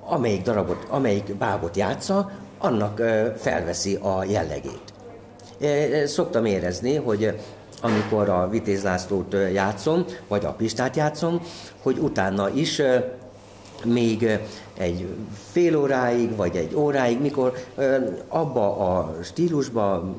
[0.00, 3.02] amelyik darabot, amelyik bábot játsza, annak
[3.36, 4.94] felveszi a jellegét.
[6.08, 7.34] Szoktam érezni, hogy
[7.82, 11.42] amikor a Vitéz Lászlót játszom, vagy a Pistát játszom,
[11.82, 12.82] hogy utána is
[13.84, 14.38] még
[14.78, 15.06] egy
[15.52, 17.52] fél óráig, vagy egy óráig, mikor
[18.28, 20.14] abba a stílusba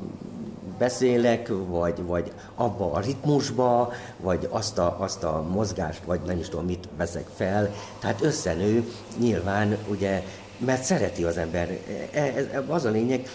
[0.78, 6.48] beszélek, vagy, vagy abba a ritmusba, vagy azt a, azt a mozgást, vagy nem is
[6.48, 7.74] tudom mit veszek fel.
[7.98, 10.22] Tehát összenő nyilván, ugye,
[10.58, 11.78] mert szereti az ember.
[12.12, 13.28] Ez, ez, az a lényeg,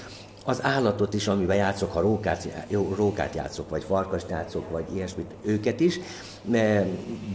[0.44, 5.32] az állatot is, amiben játszok, ha rókát, jó, rókát játszok, vagy farkast játszok, vagy ilyesmit,
[5.42, 6.00] őket is,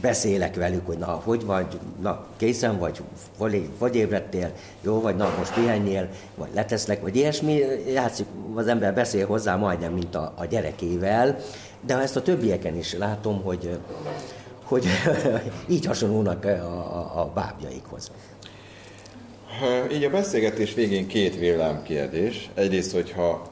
[0.01, 3.03] beszélek velük, hogy na, hogy vagy, na, készen vagy,
[3.39, 4.53] vagy, vagy ébredtél,
[4.83, 7.61] jó, vagy na, most pihenjél, vagy leteszlek, vagy ilyesmi,
[7.93, 11.37] játszik, az ember beszél hozzá majdnem, mint a, a gyerekével,
[11.81, 13.79] de ezt a többieken is látom, hogy,
[14.65, 14.87] hogy
[15.69, 18.11] így hasonlulnak a, a, a bábjaikhoz.
[19.93, 21.39] Így a beszélgetés végén két
[21.83, 22.51] kérdés.
[22.55, 23.51] Egyrészt, hogyha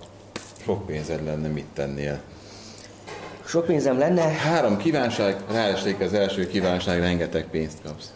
[0.65, 2.21] sok pénzed lenne, mit tennél?
[3.45, 4.23] Sok pénzem lenne?
[4.23, 8.13] Három kívánság, ráesik az első kívánság, rengeteg pénzt kapsz.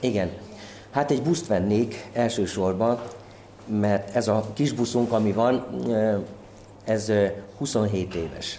[0.00, 0.30] Igen.
[0.90, 3.02] Hát egy buszt vennék elsősorban,
[3.66, 5.66] mert ez a kis buszunk, ami van,
[6.84, 7.12] ez
[7.58, 8.58] 27 éves.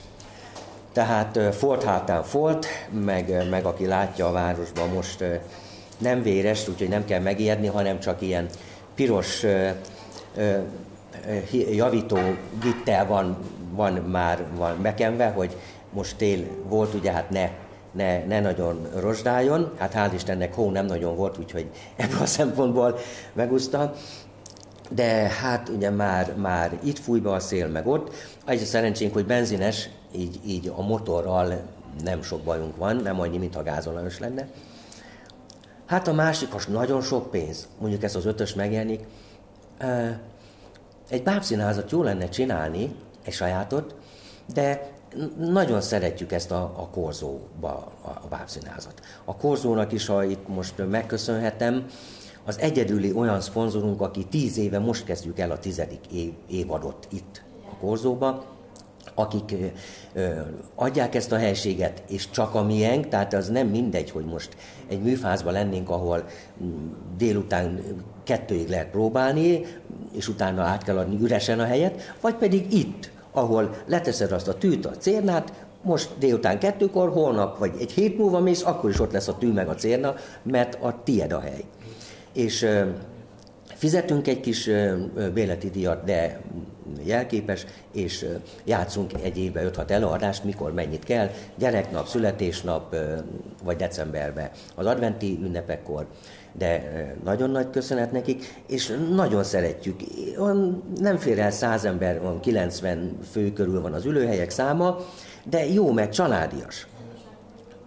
[0.91, 2.65] Tehát Ford hátán Ford,
[3.05, 5.23] meg, meg aki látja a városban most
[5.97, 8.47] nem véres, úgyhogy nem kell megijedni, hanem csak ilyen
[8.95, 9.69] piros ö,
[10.37, 10.57] ö,
[11.71, 12.17] javító
[12.61, 13.37] gittel van,
[13.71, 15.57] van már van bekenve, hogy
[15.93, 17.49] most tél volt, ugye hát ne,
[17.91, 19.71] ne, ne nagyon rozsdáljon.
[19.77, 22.97] Hát hál' Istennek hó nem nagyon volt, úgyhogy ebből a szempontból
[23.33, 23.93] megúszta.
[24.89, 25.05] De
[25.41, 28.13] hát ugye már, már itt fúj be a szél, meg ott.
[28.45, 31.61] Az a szerencsénk, hogy benzines, így, így a motorral
[32.03, 34.47] nem sok bajunk van, nem annyi, mint a gázolajos lenne.
[35.85, 39.03] Hát a másik, az nagyon sok pénz, mondjuk ez az ötös megjelenik,
[41.09, 43.95] egy bábszínházat jó lenne csinálni, egy sajátot,
[44.53, 44.91] de
[45.37, 49.01] nagyon szeretjük ezt a, a korzóba a, a bábszínházat.
[49.25, 51.85] A korzónak is, ha itt most megköszönhetem,
[52.45, 57.43] az egyedüli olyan szponzorunk, aki tíz éve most kezdjük el a tizedik év, évadot itt
[57.71, 58.54] a korzóba,
[59.15, 59.55] akik
[60.75, 64.49] adják ezt a helységet, és csak a miénk, tehát az nem mindegy, hogy most
[64.87, 66.23] egy műfázban lennénk, ahol
[66.63, 66.87] mm,
[67.17, 67.79] délután
[68.23, 69.65] kettőig lehet próbálni,
[70.11, 74.57] és utána át kell adni üresen a helyet, vagy pedig itt, ahol leteszed azt a
[74.57, 79.11] tűt, a cérnát, most délután kettőkor, holnap vagy egy hét múlva mész, akkor is ott
[79.11, 81.63] lesz a tű meg a cérna, mert a tied a hely.
[82.33, 82.67] És
[83.65, 84.69] fizetünk egy kis
[85.33, 86.41] béleti díjat, de
[87.03, 88.25] jelképes, és
[88.63, 92.95] játszunk egy évben 5-6 előadást, mikor mennyit kell, gyereknap, születésnap,
[93.63, 96.07] vagy decemberben az adventi ünnepekkor,
[96.57, 96.83] de
[97.23, 99.99] nagyon nagy köszönet nekik, és nagyon szeretjük.
[100.99, 104.97] Nem fér el száz ember, van 90 fő körül van az ülőhelyek száma,
[105.43, 106.87] de jó, mert családias.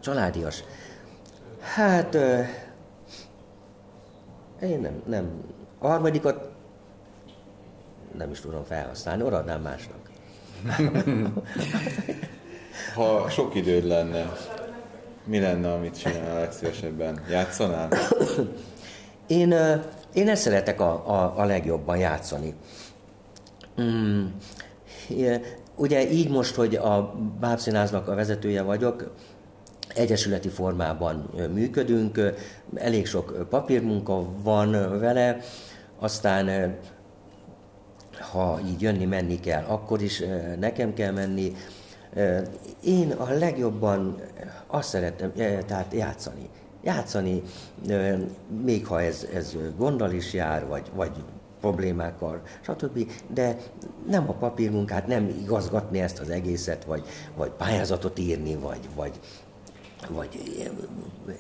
[0.00, 0.64] Családias.
[1.60, 2.14] Hát,
[4.62, 5.30] én nem, nem.
[5.78, 6.47] A harmadikat
[8.16, 9.96] nem is tudom felhasználni, oradnám másnak.
[12.94, 14.32] ha sok időd lenne,
[15.24, 17.20] mi lenne, amit csinálnál legszívesebben?
[17.30, 17.88] Játszanál?
[19.26, 19.54] Én,
[20.12, 22.54] én ezt szeretek a, a, a legjobban játszani.
[23.80, 24.26] Mm,
[25.76, 29.14] ugye így most, hogy a bábszínáznak a vezetője vagyok,
[29.94, 32.20] egyesületi formában működünk,
[32.74, 35.38] elég sok papírmunka van vele,
[35.98, 36.76] aztán
[38.20, 40.22] ha így jönni-menni kell, akkor is
[40.58, 41.52] nekem kell menni.
[42.84, 44.20] Én a legjobban
[44.66, 45.32] azt szeretem,
[45.66, 46.48] tehát játszani.
[46.82, 47.42] Játszani,
[48.62, 51.12] még ha ez, ez gonddal is jár, vagy, vagy
[51.60, 53.10] problémákkal, stb.
[53.34, 53.56] De
[54.08, 57.02] nem a papírmunkát, nem igazgatni ezt az egészet, vagy,
[57.36, 59.20] vagy pályázatot írni, vagy, vagy,
[60.08, 60.76] vagy ilyen,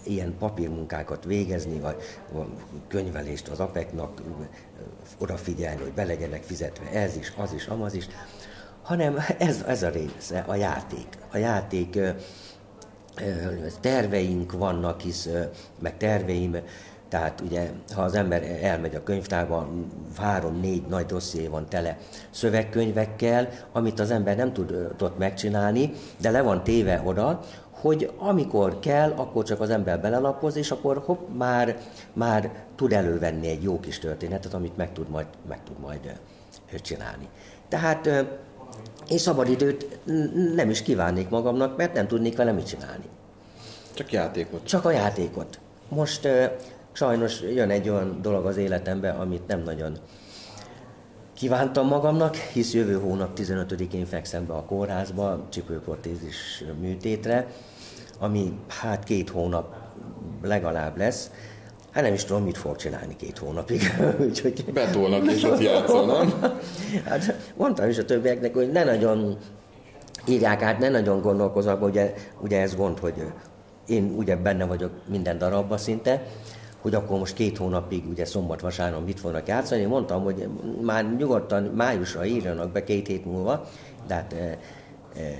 [0.04, 1.96] ilyen papírmunkákat végezni, vagy,
[2.32, 2.46] vagy
[2.88, 4.22] könyvelést az APEC-nak
[5.18, 8.08] odafigyelni, hogy be legyenek fizetve ez is, az is, amaz is,
[8.82, 11.08] hanem ez, ez a része, a játék.
[11.32, 11.98] A játék
[13.80, 15.28] terveink vannak, hisz,
[15.78, 16.56] meg terveim,
[17.08, 19.68] tehát ugye, ha az ember elmegy a könyvtárba,
[20.16, 21.98] három-négy nagy dosszié van tele
[22.30, 27.40] szövegkönyvekkel, amit az ember nem tudott megcsinálni, de le van téve oda,
[27.70, 31.76] hogy amikor kell, akkor csak az ember belelapoz, és akkor hopp, már,
[32.12, 36.18] már tud elővenni egy jó kis történetet, amit meg tud majd, meg tud majd
[36.82, 37.28] csinálni.
[37.68, 38.06] Tehát
[39.08, 39.98] én szabadidőt
[40.54, 43.04] nem is kívánnék magamnak, mert nem tudnék vele mit csinálni.
[43.94, 44.66] Csak játékot.
[44.66, 45.58] Csak a játékot.
[45.88, 46.28] Most
[46.98, 49.98] sajnos jön egy olyan dolog az életembe, amit nem nagyon
[51.34, 57.46] kívántam magamnak, hisz jövő hónap 15-én fekszem be a kórházba csipőportézis műtétre,
[58.18, 59.74] ami hát két hónap
[60.42, 61.30] legalább lesz.
[61.90, 63.82] Hát nem is tudom, mit fog csinálni két hónapig.
[64.28, 64.64] Úgyhogy...
[64.72, 66.26] Betolnak és ott játszol,
[67.08, 69.36] hát mondtam is a többieknek, hogy ne nagyon
[70.26, 73.32] írják át, ne nagyon gondolkozak, ugye, ugye ez gond, hogy
[73.86, 76.22] én ugye benne vagyok minden darabba szinte,
[76.82, 79.84] hogy akkor most két hónapig, ugye szombat-vasárnap mit fognak játszani.
[79.84, 80.48] Mondtam, hogy
[80.82, 83.64] már nyugodtan májusra írjanak be két hét múlva,
[84.06, 84.58] de hát e, e,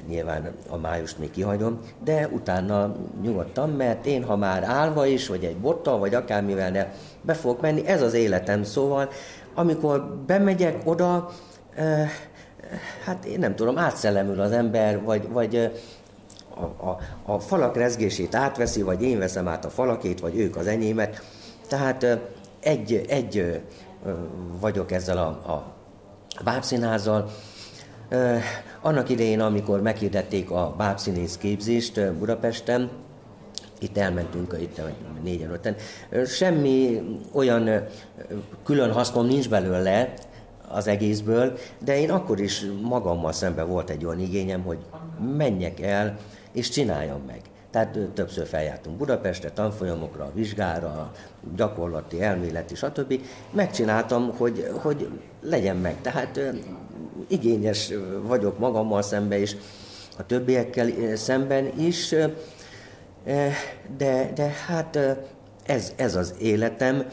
[0.09, 5.45] nyilván a májust még kihagyom, de utána nyugodtan, mert én ha már állva is, vagy
[5.45, 6.87] egy bottal, vagy akármivel ne,
[7.23, 9.09] be fogok menni, ez az életem, szóval
[9.55, 11.29] amikor bemegyek oda,
[11.75, 12.09] e,
[13.05, 15.71] hát én nem tudom, átszellemül az ember, vagy, vagy
[16.61, 16.99] a, a,
[17.33, 21.23] a falak rezgését átveszi, vagy én veszem át a falakét, vagy ők az enyémet.
[21.69, 22.07] Tehát
[22.61, 23.63] egy, egy
[24.61, 25.75] vagyok ezzel a, a
[26.45, 27.31] bábszínházzal.
[28.81, 32.91] Annak idején, amikor meghirdették a bábszínész képzést Budapesten,
[33.81, 34.81] itt elmentünk, itt
[35.23, 35.77] négyen, öten,
[36.27, 37.03] semmi
[37.33, 37.87] olyan
[38.65, 40.15] külön hasznom nincs belőle
[40.69, 44.79] az egészből, de én akkor is magammal szemben volt egy olyan igényem, hogy
[45.37, 46.19] menjek el
[46.59, 47.41] és csináljam meg.
[47.71, 51.13] Tehát többször feljártunk Budapestre, tanfolyamokra, vizsgára,
[51.57, 53.21] gyakorlati, elméleti, stb.
[53.51, 55.09] Megcsináltam, hogy, hogy
[55.43, 56.01] legyen meg.
[56.01, 56.41] Tehát
[57.27, 57.93] igényes
[58.23, 59.57] vagyok magammal szemben is,
[60.19, 62.15] a többiekkel szemben is,
[63.97, 64.99] de, de hát
[65.67, 67.07] ez, ez az életem,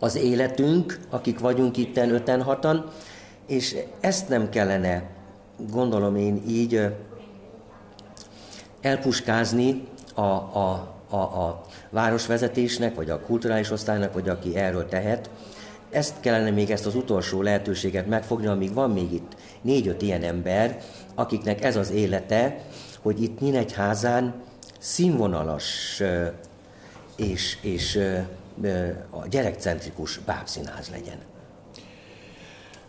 [0.00, 2.90] az életünk, akik vagyunk itten öten hatan,
[3.46, 5.02] és ezt nem kellene,
[5.70, 6.90] gondolom én így,
[8.80, 15.30] elpuskázni a, a, a, a városvezetésnek, vagy a kulturális osztálynak, vagy aki erről tehet.
[15.90, 20.80] Ezt kellene még ezt az utolsó lehetőséget megfogni, amíg van még itt négy-öt ilyen ember,
[21.14, 22.60] akiknek ez az élete,
[23.02, 24.34] hogy itt Nyíregyházán
[24.78, 26.02] színvonalas
[27.16, 27.98] és, és
[29.10, 31.18] a gyerekcentrikus bábszínház legyen.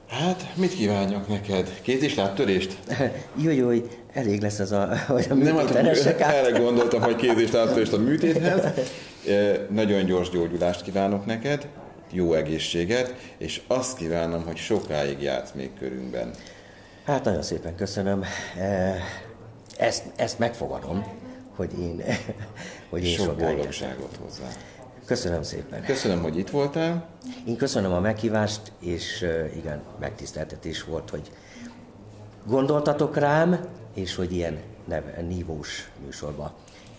[0.07, 1.81] Hát, mit kívánjak neked?
[1.81, 2.77] Kéz is láttörést?
[3.35, 3.69] jó, jó,
[4.13, 5.75] elég lesz az a, hogy a Nem, hát
[6.21, 8.65] erre gondoltam, hogy kéz is láttörést a műtéthez.
[9.69, 11.67] Nagyon gyors gyógyulást kívánok neked,
[12.11, 16.31] jó egészséget, és azt kívánom, hogy sokáig játsz még körünkben.
[17.05, 18.23] Hát nagyon szépen köszönöm.
[19.77, 21.05] Ezt, ezt megfogadom,
[21.55, 22.03] hogy én,
[22.89, 24.47] hogy én Sok boldogságot hozzá.
[25.05, 25.83] Köszönöm szépen.
[25.83, 27.07] Köszönöm, hogy itt voltál.
[27.47, 31.31] Én köszönöm a meghívást, és igen, megtiszteltetés volt, hogy
[32.45, 36.51] gondoltatok rám, és hogy ilyen neve, nívós műsorban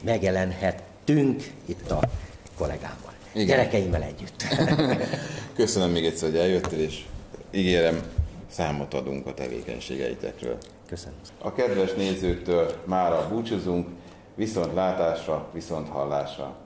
[0.03, 2.01] megjelenhettünk itt a
[2.57, 3.13] kollégámmal.
[3.33, 3.47] Igen.
[3.47, 4.45] Gyerekeimmel együtt.
[5.57, 7.05] Köszönöm még egyszer, hogy eljöttél, és
[7.51, 8.03] ígérem,
[8.51, 10.59] számot adunk a tevékenységeitekről.
[10.87, 11.19] Köszönöm.
[11.39, 13.89] A kedves nézőktől mára búcsúzunk,
[14.35, 16.57] viszont látásra, viszont hallásra.